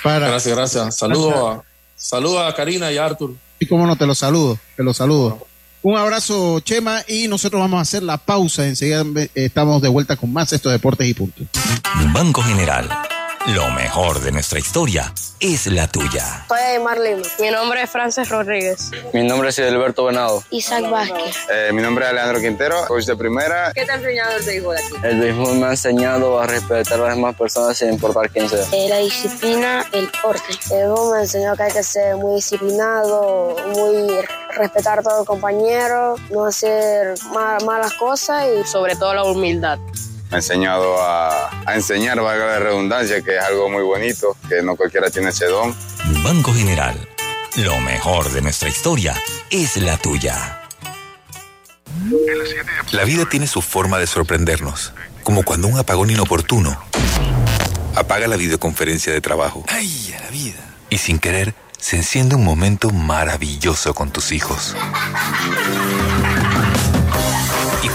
[0.03, 0.95] Para, Gracias, gracias.
[0.95, 1.63] Saludos a,
[1.95, 3.35] saludos a Karina y a Arthur.
[3.59, 5.45] Y cómo no, te lo saludo, te lo saludo.
[5.81, 8.65] Un abrazo, Chema, y nosotros vamos a hacer la pausa.
[8.65, 11.45] Enseguida eh, estamos de vuelta con más estos deportes y puntos.
[12.13, 12.89] Banco General.
[13.47, 16.45] Lo mejor de nuestra historia es la tuya.
[16.47, 17.21] Soy Aymar Lima.
[17.39, 18.89] Mi nombre es Frances Rodríguez.
[19.13, 20.43] Mi nombre es Edilberto Venado.
[20.49, 21.35] Isaac Vázquez.
[21.51, 23.71] Eh, mi nombre es Alejandro Quintero, coach de primera.
[23.73, 24.93] ¿Qué te ha enseñado el béisbol aquí?
[25.03, 28.65] El béisbol me ha enseñado a respetar a las demás personas sin importar quién sea.
[28.71, 30.53] Eh, la disciplina, el porte.
[30.71, 34.07] Eh, vos me enseñó que hay que ser muy disciplinado, muy
[34.57, 39.77] respetar a todo el compañero, no hacer ma- malas cosas y Sobre todo la humildad.
[40.35, 44.61] Me ha enseñado a, a enseñar, valga la redundancia, que es algo muy bonito, que
[44.61, 45.73] no cualquiera tiene ese don.
[46.25, 46.93] Banco General.
[47.55, 49.15] Lo mejor de nuestra historia
[49.49, 50.61] es la tuya.
[52.91, 54.91] La vida tiene su forma de sorprendernos,
[55.23, 56.83] como cuando un apagón inoportuno
[57.95, 59.63] apaga la videoconferencia de trabajo.
[59.69, 60.59] ¡Ay, a la vida!
[60.89, 64.75] Y sin querer, se enciende un momento maravilloso con tus hijos.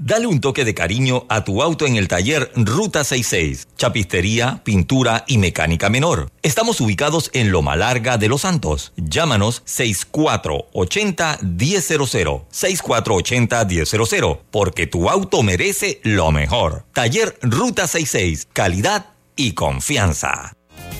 [0.00, 3.66] Dale un toque de cariño a tu auto en el taller Ruta 66.
[3.76, 6.30] Chapistería, pintura y mecánica menor.
[6.42, 8.92] Estamos ubicados en Loma Larga de Los Santos.
[8.96, 12.44] Llámanos 6480-1000.
[12.52, 14.38] 6480-1000.
[14.52, 16.84] Porque tu auto merece lo mejor.
[16.92, 18.46] Taller Ruta 66.
[18.52, 20.52] Calidad y confianza.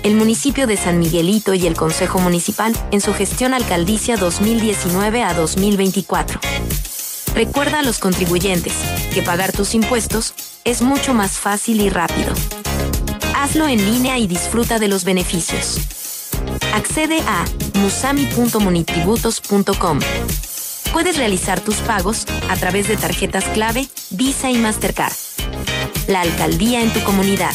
[0.02, 5.34] El municipio de San Miguelito y el Consejo Municipal en su gestión alcaldicia 2019 a
[5.34, 6.40] 2024.
[7.38, 8.74] Recuerda a los contribuyentes
[9.14, 10.34] que pagar tus impuestos
[10.64, 12.34] es mucho más fácil y rápido.
[13.36, 15.78] Hazlo en línea y disfruta de los beneficios.
[16.74, 17.44] Accede a
[17.78, 20.00] musami.monitributos.com.
[20.92, 25.14] Puedes realizar tus pagos a través de tarjetas clave, Visa y Mastercard.
[26.08, 27.54] La alcaldía en tu comunidad.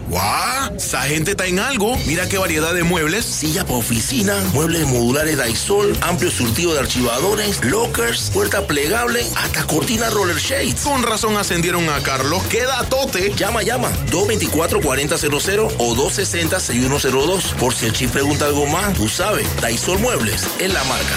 [0.11, 0.75] ¡Guau!
[0.75, 1.95] Esa gente está en algo.
[2.05, 3.23] Mira qué variedad de muebles.
[3.23, 10.09] Silla para oficina, muebles modulares Daisol, amplio surtido de archivadores, lockers, puerta plegable, hasta cortina
[10.09, 10.81] roller shades.
[10.81, 12.43] Con razón ascendieron a Carlos.
[12.49, 13.33] ¡Qué datote!
[13.37, 13.89] Llama, llama.
[14.11, 17.53] 224-4000 o 260-6102.
[17.53, 19.47] Por si el chip pregunta algo más, tú sabes.
[19.61, 21.15] Daisol Muebles es la marca.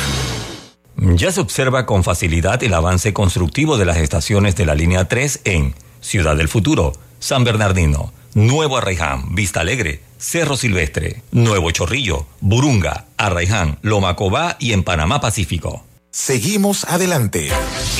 [1.16, 5.40] Ya se observa con facilidad el avance constructivo de las estaciones de la línea 3
[5.42, 13.06] en Ciudad del Futuro, San Bernardino, Nuevo Arraiján, Vista Alegre, Cerro Silvestre, Nuevo Chorrillo, Burunga,
[13.16, 15.84] Arraiján, Lomacobá y en Panamá Pacífico.
[16.10, 17.48] Seguimos adelante.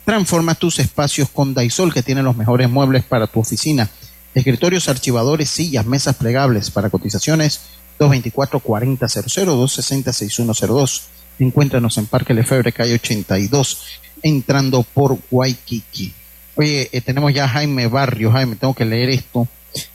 [0.04, 3.90] Transforma tus espacios con Daisol, que tiene los mejores muebles para tu oficina.
[4.34, 7.60] Escritorios, archivadores, sillas, mesas plegables para cotizaciones
[7.98, 11.02] 224-4000, 260-6102.
[11.40, 16.12] Encuéntranos en Parque Lefebvre, calle 82, entrando por Waikiki.
[16.56, 18.32] Oye, eh, tenemos ya a Jaime Barrio.
[18.32, 19.46] Jaime, tengo que leer esto.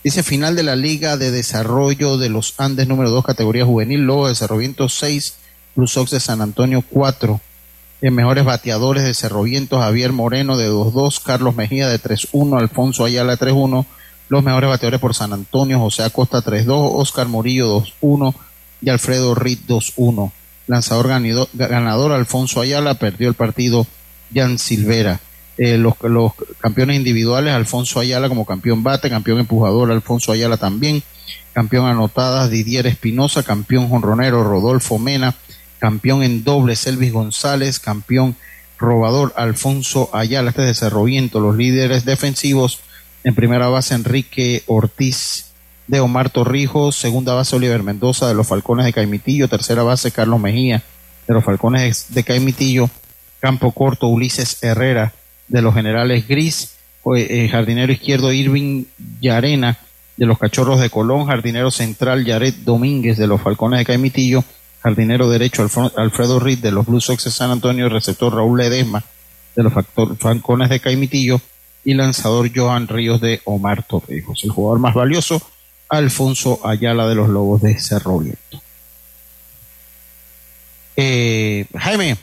[0.04, 4.28] Dice final de la Liga de Desarrollo de los Andes número 2, categoría juvenil, Lobo
[4.28, 5.36] de Cerroviento 6,
[5.76, 7.42] Plus Ox de San Antonio 4.
[8.02, 13.38] En mejores bateadores de Cerroviento, Javier Moreno de 2-2, Carlos Mejía de 3-1, Alfonso Ayala
[13.38, 13.86] 3-1.
[14.30, 16.66] Los mejores bateadores por San Antonio, José Acosta 3-2,
[16.96, 18.36] Oscar Murillo 2-1
[18.82, 20.32] y Alfredo Reed 2-1.
[20.68, 21.08] Lanzador
[21.54, 23.88] ganador Alfonso Ayala perdió el partido
[24.34, 25.20] Jan Silvera.
[25.58, 25.94] Eh, los,
[26.60, 31.04] campeones individuales, Alfonso Ayala como campeón bate, campeón empujador, Alfonso Ayala también,
[31.54, 35.36] campeón anotadas, Didier Espinosa, campeón jonronero, Rodolfo Mena,
[35.78, 38.36] campeón en doble, Elvis González, campeón
[38.80, 42.80] robador, Alfonso Ayala, este es Cerroviento, los líderes defensivos,
[43.24, 45.52] en primera base, Enrique Ortiz,
[45.88, 50.40] de Omar Torrijos, segunda base Oliver Mendoza de los Falcones de Caimitillo, tercera base Carlos
[50.40, 50.82] Mejía
[51.28, 52.90] de los Falcones de Caimitillo,
[53.40, 55.14] campo corto Ulises Herrera
[55.54, 56.74] de los Generales Gris,
[57.16, 58.86] eh, jardinero izquierdo Irving
[59.22, 59.78] Yarena
[60.18, 64.44] de los Cachorros de Colón, jardinero central Yaret Domínguez de los Falcones de Caimitillo,
[64.82, 69.04] jardinero derecho Alfredo Riz de los Blue Sox de San Antonio, receptor Raúl Ledesma
[69.56, 69.74] de los
[70.20, 71.40] Falcones de Caimitillo
[71.86, 74.44] y lanzador Johan Ríos de Omar Torrijos.
[74.44, 75.40] El jugador más valioso,
[75.88, 78.60] Alfonso Ayala de los Lobos de Cerro Viento.
[80.96, 82.18] Eh, Jaime.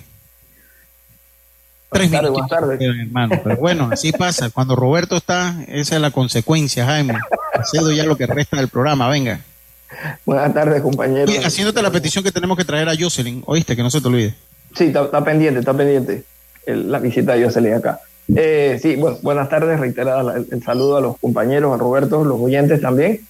[1.91, 2.81] Tres buenas buenas tardes.
[2.81, 4.51] Hermano, pero bueno, así pasa.
[4.51, 7.15] Cuando Roberto está, esa es la consecuencia, Jaime.
[7.71, 9.41] Cedo ya lo que resta del programa, venga.
[10.25, 11.33] Buenas tardes, compañero.
[11.45, 14.35] haciéndote la petición que tenemos que traer a Jocelyn, oíste, que no se te olvide.
[14.77, 16.23] Sí, está, pendiente, está pendiente
[16.67, 18.01] la visita de Jocelyn acá.
[18.37, 22.81] Eh, sí, bueno, buenas tardes, reiterada el, saludo a los compañeros, a Roberto, los oyentes
[22.81, 23.21] también.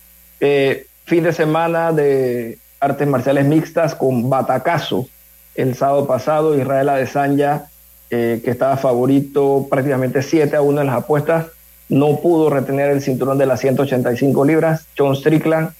[0.40, 5.08] Eh, fin de semana de artes marciales mixtas con batacazo
[5.54, 7.69] el sábado pasado, Israel Adesanya,
[8.12, 11.46] eh, que estaba favorito prácticamente 7 a 1 en las apuestas,
[11.88, 14.84] no pudo retener el cinturón de las 185 libras.
[14.98, 15.70] John Strickland,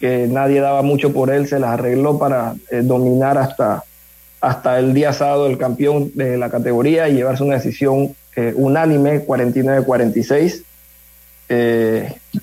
[0.00, 3.84] que nadie daba mucho por él, se las arregló para eh, dominar hasta,
[4.40, 9.26] hasta el día sábado el campeón de la categoría y llevarse una decisión eh, unánime,
[9.26, 10.62] 49-46.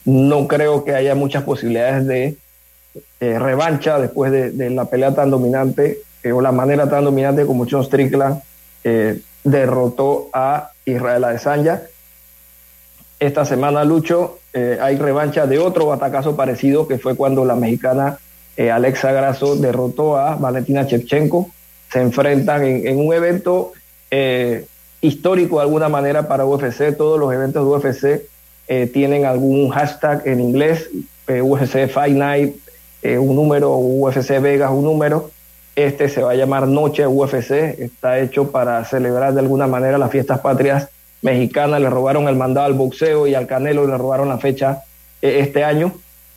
[0.06, 2.38] no creo que haya muchas posibilidades de
[3.20, 5.98] revancha después de, de, la pelea tan dominante
[6.32, 8.40] o la manera tan dominante como John Strickland
[9.44, 11.84] derrotó a Israel Adesanya.
[13.20, 18.18] Esta semana, Lucho, eh, hay revancha de otro batacazo parecido, que fue cuando la mexicana
[18.58, 21.50] eh, Alexa Grasso derrotó a Valentina Shevchenko.
[21.92, 23.74] Se enfrentan en, un evento
[24.10, 24.66] eh,
[25.02, 26.96] histórico de alguna manera para UFC.
[26.98, 28.22] Todos los eventos de UFC
[28.94, 30.90] tienen algún hashtag en inglés,
[31.28, 32.56] UFC Fight Night,
[33.04, 35.30] un número, UFC Vegas, un número
[35.82, 40.12] este se va a llamar Noche UFC, está hecho para celebrar de alguna manera las
[40.12, 40.90] fiestas patrias
[41.22, 41.82] mexicanas.
[41.82, 44.84] Le robaron el mandado al boxeo y al Canelo le robaron la fecha
[45.22, 45.94] eh, este año.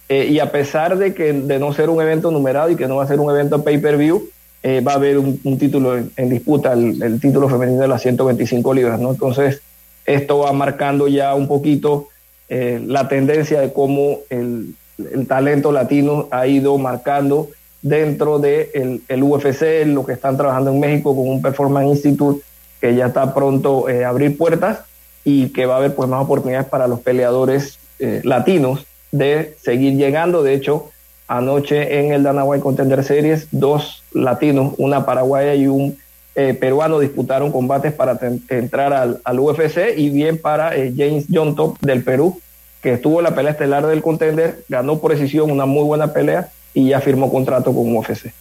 [0.08, 2.96] Eh, y a pesar de que de no ser un evento numerado y que no
[2.96, 4.28] va a ser un evento pay-per-view,
[4.62, 9.00] eh, va a haber un, título en, disputa, el, título femenino de las 125 libras.
[9.00, 9.10] ¿no?
[9.12, 9.62] Entonces,
[10.06, 12.08] esto va marcando ya un poquito
[12.46, 17.48] la tendencia de cómo el, el talento latino ha ido marcando
[17.84, 22.42] dentro del de el UFC, lo que están trabajando en México con un Performance Institute
[22.80, 24.80] que ya está pronto eh, a abrir puertas
[25.22, 29.96] y que va a haber pues más oportunidades para los peleadores eh, latinos de seguir
[29.96, 30.42] llegando.
[30.42, 30.90] De hecho,
[31.28, 35.98] anoche en el Dana White Contender Series, dos latinos, una paraguaya y un
[36.36, 38.18] eh, peruano disputaron combates para
[38.48, 42.40] entrar al, al, UFC y bien para James John Top del Perú,
[42.82, 46.48] que estuvo en la pelea estelar del Contender, ganó por decisión una muy buena pelea
[46.74, 48.32] y ya firmó contrato con UFC.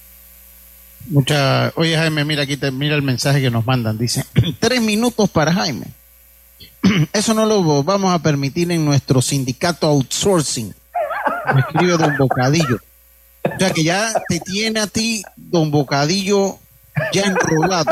[1.07, 3.97] Mucha, oye Jaime, mira aquí, te, mira el mensaje que nos mandan.
[3.97, 4.25] Dice,
[4.59, 5.85] tres minutos para Jaime.
[7.13, 10.73] Eso no lo vamos a permitir en nuestro sindicato outsourcing.
[11.53, 12.79] Me escribe Don Bocadillo.
[13.43, 16.57] O sea que ya te tiene a ti Don Bocadillo
[17.11, 17.91] ya enrolado.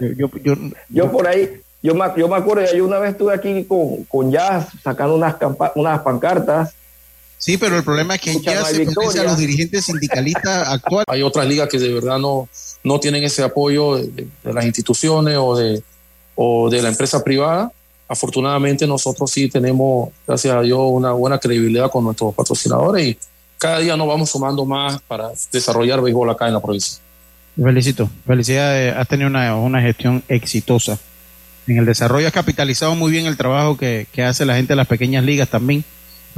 [0.00, 0.54] Yo, yo,
[0.88, 4.30] yo, por ahí, yo me, yo me acuerdo, yo una vez estuve aquí con, con
[4.30, 5.36] Jazz sacando unas,
[5.74, 6.74] unas pancartas
[7.38, 8.82] Sí, pero el problema es que ya se
[9.20, 11.06] a los dirigentes sindicalistas actuales.
[11.08, 12.48] Hay otras ligas que de verdad no,
[12.82, 15.82] no tienen ese apoyo de, las instituciones o de,
[16.34, 17.70] o de la empresa privada.
[18.08, 23.18] Afortunadamente nosotros sí tenemos, gracias a Dios, una buena credibilidad con nuestros patrocinadores y
[23.56, 26.98] cada día nos vamos sumando más para desarrollar béisbol acá en la provincia.
[27.60, 30.98] Felicito, felicidades, has tenido una, una gestión exitosa.
[31.66, 34.76] En el desarrollo has capitalizado muy bien el trabajo que, que hace la gente de
[34.76, 35.84] las pequeñas ligas también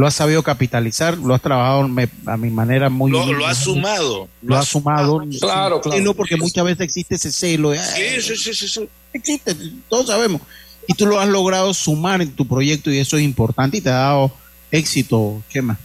[0.01, 1.87] lo has sabido capitalizar, lo has trabajado
[2.25, 4.31] a mi manera muy Lo, lo has sumado.
[4.41, 5.23] Lo, has sumado.
[5.39, 6.15] Claro, claro.
[6.15, 7.75] Porque muchas veces existe ese celo.
[7.75, 9.55] Sí, sí, sí, sí, Existe,
[9.91, 10.41] todos sabemos.
[10.89, 13.91] Y tú lo has logrado sumar en tu proyecto y eso es importante y te
[13.91, 14.33] ha dado
[14.71, 15.79] éxito, Chema.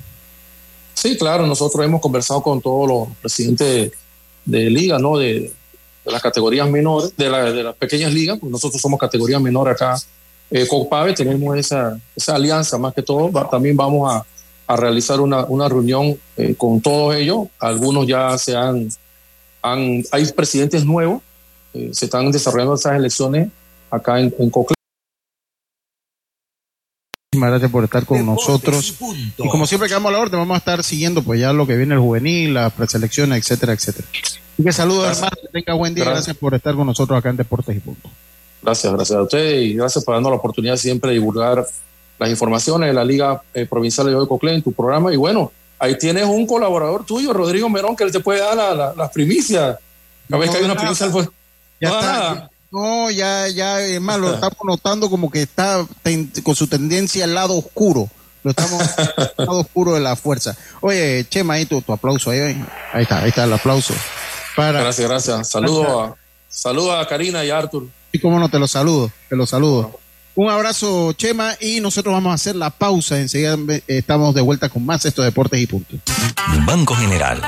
[0.93, 3.91] Sí, claro, nosotros hemos conversado con todos los presidentes
[4.45, 5.17] de, liga, ¿no?
[5.17, 5.51] De,
[6.05, 9.97] las categorías menores, de, de las pequeñas ligas, pues nosotros somos categoría menor acá
[10.51, 13.29] eh, con PAVE tenemos esa, esa alianza más que todo.
[13.49, 14.25] también vamos a,
[14.67, 17.47] a realizar una, una reunión eh, con todos ellos.
[17.59, 18.89] Algunos ya se han,
[19.61, 21.21] han hay presidentes nuevos,
[21.73, 23.49] eh, se están desarrollando esas elecciones
[23.89, 24.51] acá en, en
[27.31, 28.95] Muchísimas gracias por estar con nosotros.
[29.37, 31.75] Y, como siempre quedamos a la orden, vamos a estar siguiendo pues ya lo que
[31.75, 34.07] viene el juvenil, las preselecciones, etcétera, etcétera.
[34.57, 36.05] Y que saludos, hermano, que tenga buen día.
[36.05, 36.27] Gracias.
[36.27, 38.09] gracias por estar con nosotros acá en Deportes y Punto.
[38.65, 41.67] Gracias, gracias a usted y gracias por darnos la oportunidad siempre de divulgar
[42.17, 45.13] las informaciones de la Liga eh, Provincial de Coclé en tu programa.
[45.13, 48.97] Y bueno, ahí tienes un colaborador tuyo, Rodrigo Merón, que él te puede dar las
[48.97, 49.77] la, primicias.
[50.27, 51.29] Cada vez que hay una primicia, pues,
[51.79, 55.85] ya está, no, ya, ya, es más, lo estamos notando como que está
[56.41, 58.09] con su tendencia al lado oscuro.
[58.41, 60.57] Lo estamos al lado oscuro de la fuerza.
[60.81, 62.31] Oye, Chema, ahí tu, aplauso.
[62.31, 62.39] Ahí,
[62.93, 63.93] ahí está, ahí está el aplauso.
[64.55, 64.81] Para...
[64.81, 65.49] Gracias, gracias.
[65.49, 66.15] Saludo a,
[66.49, 67.87] saludo a Karina y a Arthur.
[68.15, 69.99] Y cómo no, te lo saludo, te lo saludo.
[70.35, 73.19] Un abrazo, Chema, y nosotros vamos a hacer la pausa.
[73.19, 73.57] Enseguida
[73.87, 75.99] estamos de vuelta con más estos deportes y puntos.
[76.65, 77.41] Banco General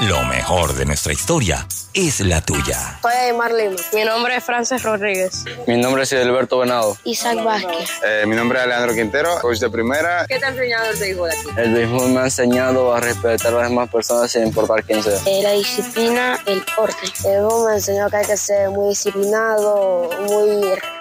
[0.00, 2.98] lo mejor de nuestra historia es la tuya.
[3.00, 3.76] Soy Aymar Lima.
[3.94, 5.44] Mi nombre es Frances Rodríguez.
[5.66, 6.98] Mi nombre es Alberto Venado.
[7.04, 7.90] Isaac Vázquez.
[8.04, 10.26] Eh, mi nombre es Alejandro Quintero, coach de primera.
[10.26, 11.48] ¿Qué te ha enseñado el béisbol aquí?
[11.56, 15.18] El béisbol me ha enseñado a respetar a las demás personas sin importar quién sea.
[15.24, 17.06] Eh, la disciplina, el porte.
[17.24, 20.60] El béisbol me enseñó que hay que ser muy disciplinado, muy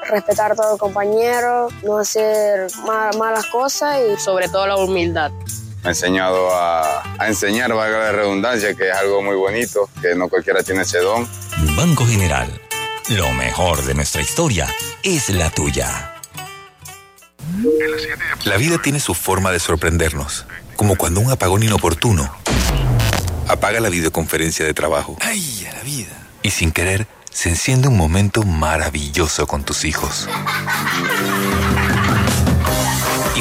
[0.09, 2.67] respetar a todo el compañero, no hacer
[3.17, 5.31] malas cosas y sobre todo la humildad
[5.85, 10.27] me ha enseñado a, enseñar, valga la redundancia, que es algo muy bonito, que no
[10.29, 11.27] cualquiera tiene ese don.
[11.77, 12.49] Banco General,
[13.09, 14.67] lo mejor de nuestra historia
[15.03, 16.15] es la tuya.
[18.45, 22.35] La vida tiene su forma de sorprendernos, como cuando un apagón inoportuno
[23.47, 25.15] apaga la videoconferencia de trabajo.
[25.21, 26.29] ¡Ay, a la vida!
[26.41, 30.27] Y sin querer, se enciende un momento maravilloso con tus hijos.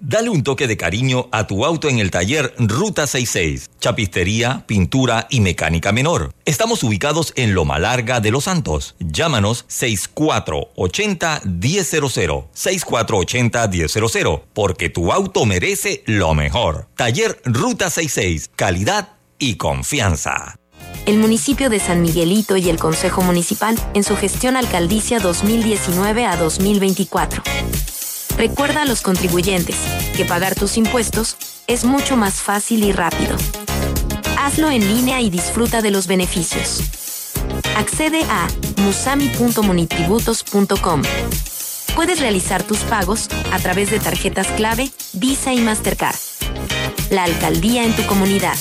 [0.00, 5.26] Dale un toque de cariño a tu auto en el taller Ruta 66, chapistería, pintura
[5.28, 6.32] y mecánica menor.
[6.44, 8.94] Estamos ubicados en Loma Larga de Los Santos.
[9.00, 16.86] Llámanos 6480-1000, 6480-1000, porque tu auto merece lo mejor.
[16.94, 20.54] Taller Ruta 66, calidad y confianza.
[21.06, 26.36] El municipio de San Miguelito y el Consejo Municipal en su gestión alcaldicia 2019 a
[26.36, 27.42] 2024
[28.38, 29.74] Recuerda a los contribuyentes
[30.16, 31.36] que pagar tus impuestos
[31.66, 33.36] es mucho más fácil y rápido.
[34.38, 36.84] Hazlo en línea y disfruta de los beneficios.
[37.76, 38.46] Accede a
[38.80, 41.02] musami.monitributos.com.
[41.96, 46.14] Puedes realizar tus pagos a través de tarjetas clave, Visa y Mastercard.
[47.10, 48.54] La alcaldía en tu comunidad.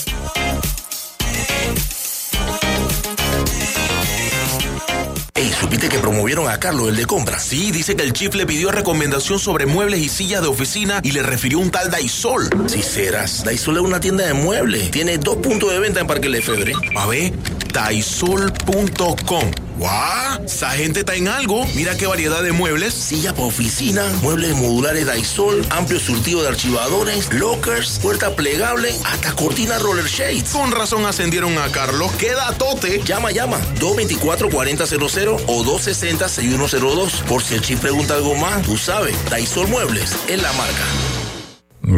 [5.59, 7.39] ¿Supiste que promovieron a Carlos, el de compra?
[7.39, 11.13] Sí, dice que el chief le pidió recomendación sobre muebles y sillas de oficina y
[11.13, 12.47] le refirió un tal Daisol.
[12.67, 14.91] Si serás, Daisol es una tienda de muebles.
[14.91, 16.73] Tiene dos puntos de venta en Parque Lefebvre.
[16.95, 17.33] A ver,
[17.73, 19.51] daisol.com.
[19.77, 20.43] ¡Guau!
[20.43, 21.63] Esa gente está en algo.
[21.75, 22.95] Mira qué variedad de muebles.
[22.95, 29.77] Silla para oficina, muebles modulares Daisol, amplio surtido de archivadores, lockers, puerta plegable, hasta cortina
[29.77, 30.49] roller shades.
[30.49, 32.11] Con razón ascendieron a Carlos.
[32.13, 33.03] ¡Queda tote!
[33.03, 33.59] Llama, llama.
[33.79, 37.23] 224-4000 o 260-6102.
[37.23, 39.15] Por si el chip pregunta algo más, tú sabes.
[39.29, 40.83] Daisol Muebles es la marca.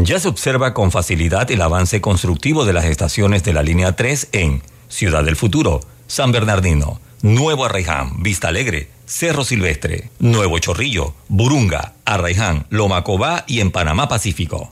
[0.04, 4.30] Ya se observa con facilidad el avance constructivo de las estaciones de la línea 3
[4.34, 11.94] en Ciudad del Futuro, San Bernardino, Nuevo Arraiján, Vista Alegre, Cerro Silvestre, Nuevo Chorrillo, Burunga,
[12.06, 14.72] Arraiján, Lomacobá y en Panamá Pacífico.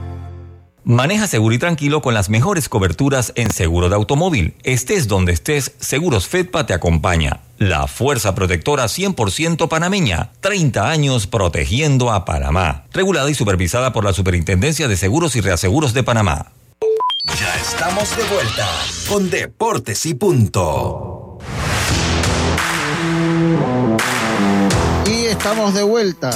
[0.83, 4.55] Maneja seguro y tranquilo con las mejores coberturas en seguro de automóvil.
[4.63, 7.41] Estés donde estés, Seguros Fedpa te acompaña.
[7.59, 10.31] La fuerza protectora 100% panameña.
[10.39, 12.85] 30 años protegiendo a Panamá.
[12.93, 16.51] Regulada y supervisada por la Superintendencia de Seguros y Reaseguros de Panamá.
[17.25, 18.67] Ya estamos de vuelta
[19.07, 21.37] con Deportes y Punto.
[25.05, 26.31] Y estamos de vuelta.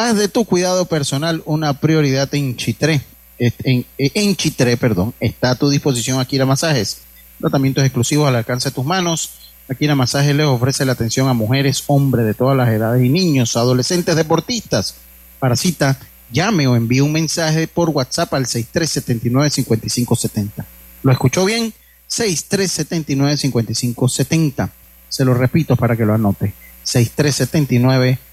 [0.00, 3.02] Haz de tu cuidado personal una prioridad en Chitré.
[3.38, 7.02] En, en Chitré, perdón, está a tu disposición Akira Masajes.
[7.38, 9.32] Tratamientos exclusivos al alcance de tus manos.
[9.68, 13.58] Akira Masajes les ofrece la atención a mujeres, hombres de todas las edades y niños,
[13.58, 14.94] adolescentes, deportistas.
[15.38, 15.98] Para cita,
[16.32, 20.64] llame o envíe un mensaje por WhatsApp al 6379-5570.
[21.02, 21.74] ¿Lo escuchó bien?
[22.08, 24.70] 6379-5570.
[25.10, 26.54] Se lo repito para que lo anote.
[26.86, 28.29] 6379-5570.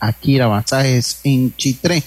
[0.00, 2.02] Akira Masajes en Chitré.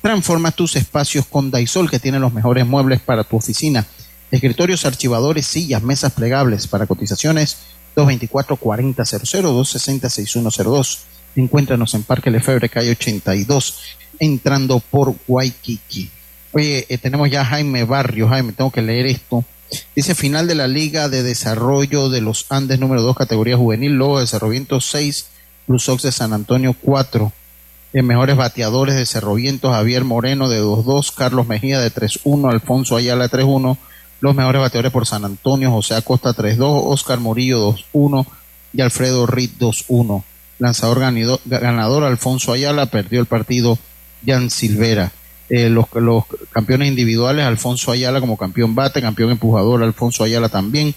[0.00, 3.86] Transforma tus espacios con Daisol, que tiene los mejores muebles para tu oficina.
[4.30, 7.58] Escritorios, archivadores, sillas, mesas plegables para cotizaciones
[7.96, 10.98] 224-4000, 260-6102.
[11.36, 13.76] Encuéntranos en Parque Lefebvre, calle 82,
[14.18, 16.10] entrando por Waikiki.
[16.52, 18.28] Oye, eh, tenemos ya Jaime Barrio.
[18.28, 19.44] Jaime, tengo que leer esto.
[19.96, 24.20] Dice final de la Liga de Desarrollo de los Andes número 2, categoría juvenil, Lobo
[24.20, 25.26] de Cerroviento 6,
[25.66, 27.32] Plus Ox de San Antonio 4.
[27.94, 33.28] En mejores bateadores de Cerroviento, Javier Moreno de 2-2, Carlos Mejía de 3-1, Alfonso Ayala
[33.28, 33.76] 3-1.
[34.20, 38.26] Los mejores bateadores por San Antonio, José Acosta 3-2, Oscar Murillo 2-1
[38.72, 40.22] y Alfredo Reed 2-1.
[40.58, 41.00] Lanzador
[41.44, 43.78] ganador, Alfonso Ayala, perdió el partido
[44.24, 45.12] Jan Silvera.
[45.48, 50.94] Eh, los, los, campeones individuales, Alfonso Ayala como campeón bate, campeón empujador, Alfonso Ayala también,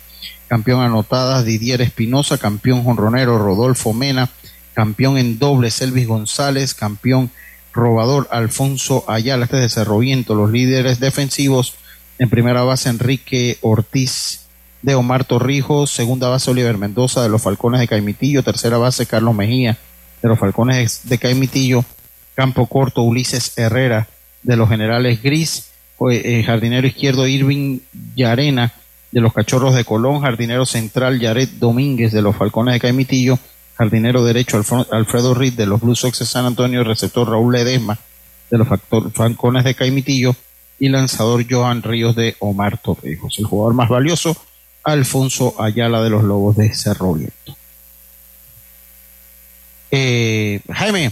[0.47, 4.29] campeón anotadas, Didier Espinosa, campeón jonronero, Rodolfo Mena,
[4.75, 7.31] campeón en doble, Elvis González, campeón
[7.73, 11.75] robador, Alfonso Ayala, este es de Cerroviento, los líderes defensivos,
[12.19, 14.41] en primera base, Enrique Ortiz
[14.81, 19.33] de Omar Torrijos, segunda base, Oliver Mendoza de los Falcones de Caimitillo, tercera base, Carlos
[19.33, 19.77] Mejía
[20.21, 21.83] de los Falcones de Caimitillo,
[22.35, 24.07] campo corto, Ulises Herrera,
[24.43, 25.69] de los generales Gris,
[26.11, 27.79] eh, jardinero izquierdo Irving
[28.15, 28.73] Yarena
[29.11, 33.39] de los Cachorros de Colón, jardinero central Yaret Domínguez de los Falcones de Caimitillo,
[33.77, 34.61] jardinero derecho
[34.91, 37.97] Alfredo Reed de los Blue Sox de San Antonio, receptor Raúl Ledesma
[38.49, 38.67] de los
[39.13, 40.35] Falcones de Caimitillo
[40.79, 43.39] y lanzador Joan Ríos de Omar Torrijos.
[43.39, 44.35] El jugador más valioso,
[44.83, 47.55] Alfonso Ayala de los Lobos de Cerro Viento.
[49.91, 51.11] Eh, Jaime,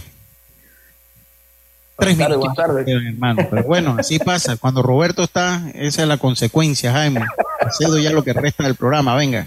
[1.96, 2.88] Tres tardes, buenas tardes.
[2.88, 3.46] hermano.
[3.48, 4.56] Pero bueno, así pasa.
[4.56, 7.24] Cuando Roberto está, esa es la consecuencia, Jaime.
[7.78, 9.46] Cedo ya lo que resta del programa, venga.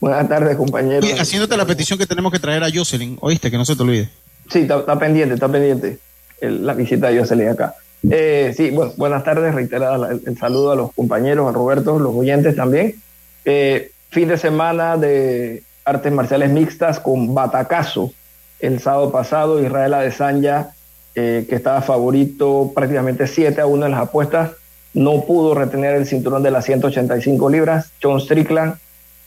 [0.00, 1.06] Buenas tardes, compañero.
[1.18, 4.08] haciéndote la petición que tenemos que traer a Jocelyn, oíste, que no se te olvide.
[4.50, 5.98] Sí, está, pendiente, está pendiente
[6.40, 7.74] la visita de Jocelyn acá.
[8.10, 12.56] Eh, sí, bueno, buenas tardes, reiterada el, saludo a los compañeros, a Roberto, los oyentes
[12.56, 12.96] también.
[13.44, 18.12] Eh, fin de semana de artes marciales mixtas con Batacazo.
[18.58, 20.70] El sábado pasado, Israel Adesanya
[21.14, 24.52] eh, que estaba favorito prácticamente 7 a 1 en las apuestas,
[24.94, 27.90] no pudo retener el cinturón de las 185 libras.
[28.02, 28.76] John Strickland,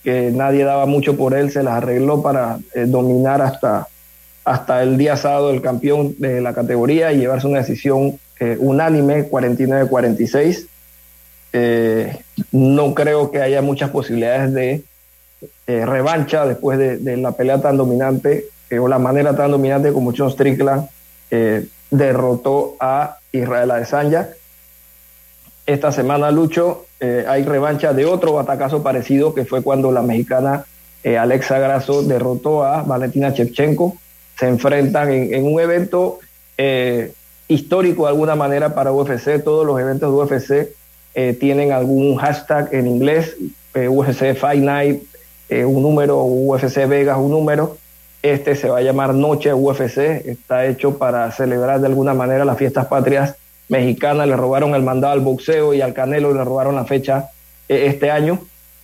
[0.05, 3.87] que nadie daba mucho por él, se las arregló para eh, dominar hasta,
[4.45, 9.29] hasta el día sábado el campeón de la categoría y llevarse una decisión eh, unánime,
[9.29, 10.67] 49-46.
[12.51, 14.83] no creo que haya muchas posibilidades de
[15.67, 18.45] revancha después de, de, la pelea tan dominante
[18.79, 20.87] o la manera tan dominante como John Strickland
[21.89, 24.29] derrotó a Israel Adesanya.
[25.65, 30.65] Esta semana, Lucho, eh, hay revancha de otro batacazo parecido que fue cuando la mexicana
[31.03, 33.95] eh, Alexa Grasso derrotó a Valentina Shevchenko.
[34.37, 36.19] Se enfrentan en, un evento
[36.57, 37.13] eh,
[37.47, 39.43] histórico de alguna manera para UFC.
[39.43, 40.69] Todos los eventos de UFC
[41.39, 43.37] tienen algún hashtag en inglés,
[43.73, 45.01] UFC Fight Night,
[45.49, 47.77] un número, UFC Vegas, un número
[48.25, 52.57] este se va a llamar Noche UFC, está hecho para celebrar de alguna manera las
[52.57, 53.35] fiestas patrias
[53.69, 54.27] mexicanas.
[54.27, 57.29] Le robaron el mandado al boxeo y al Canelo le robaron la fecha
[57.69, 58.39] eh, este año.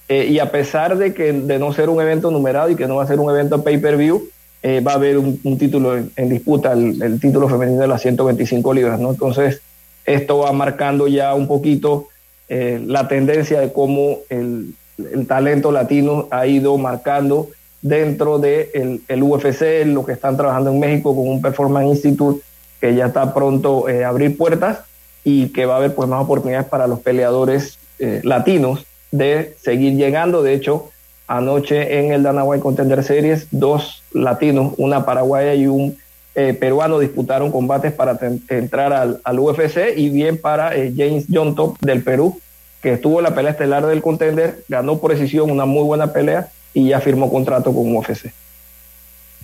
[0.10, 2.98] Eh, y a pesar de que de no ser un evento numerado y que no
[2.98, 4.30] va a ser un evento pay-per-view,
[4.64, 9.00] eh, va a haber un, título en, disputa, el, título femenino de las 125 libras.
[9.00, 9.12] ¿no?
[9.12, 9.62] Entonces,
[10.06, 12.08] esto va marcando ya un poquito
[12.50, 14.74] la tendencia de cómo el,
[15.14, 17.48] el talento latino ha ido marcando
[17.82, 22.42] dentro del de el UFC, lo que están trabajando en México con un Performance Institute
[22.82, 24.80] que ya está pronto eh, abrir puertas
[25.24, 29.96] y que va a haber pues más oportunidades para los peleadores eh, latinos de seguir
[29.96, 30.42] llegando.
[30.42, 30.90] De hecho,
[31.28, 35.98] anoche en el Dana White Contender Series, dos latinos, una paraguaya y un
[36.34, 38.18] eh, peruano disputaron combates para
[38.50, 42.40] entrar al, UFC y bien para James John Top del Perú,
[42.82, 46.48] que estuvo en la pelea estelar del Contender, ganó por decisión una muy buena pelea
[46.74, 48.32] y ya firmó contrato con UFC.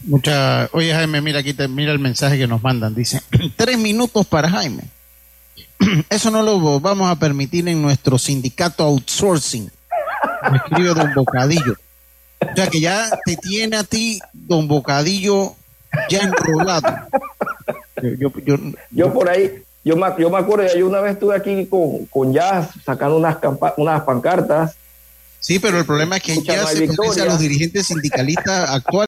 [0.03, 2.95] Mucha, oye Jaime, mira aquí, te, mira el mensaje que nos mandan.
[2.95, 3.21] Dice,
[3.55, 4.83] tres minutos para Jaime.
[6.09, 9.69] Eso no lo vamos a permitir en nuestro sindicato outsourcing.
[10.51, 11.75] Me escribe Don Bocadillo.
[12.39, 15.55] O sea que ya te tiene a ti Don Bocadillo
[16.09, 17.07] ya enrolado.
[18.19, 18.55] Yo, yo,
[18.91, 22.33] yo, por ahí, yo me, yo me acuerdo, yo una vez estuve aquí con, con
[22.33, 23.37] Jazz sacando unas,
[23.77, 24.75] unas pancartas.
[25.39, 26.85] Sí, pero el problema es que ya se
[27.21, 29.05] a los dirigentes sindicalistas actuales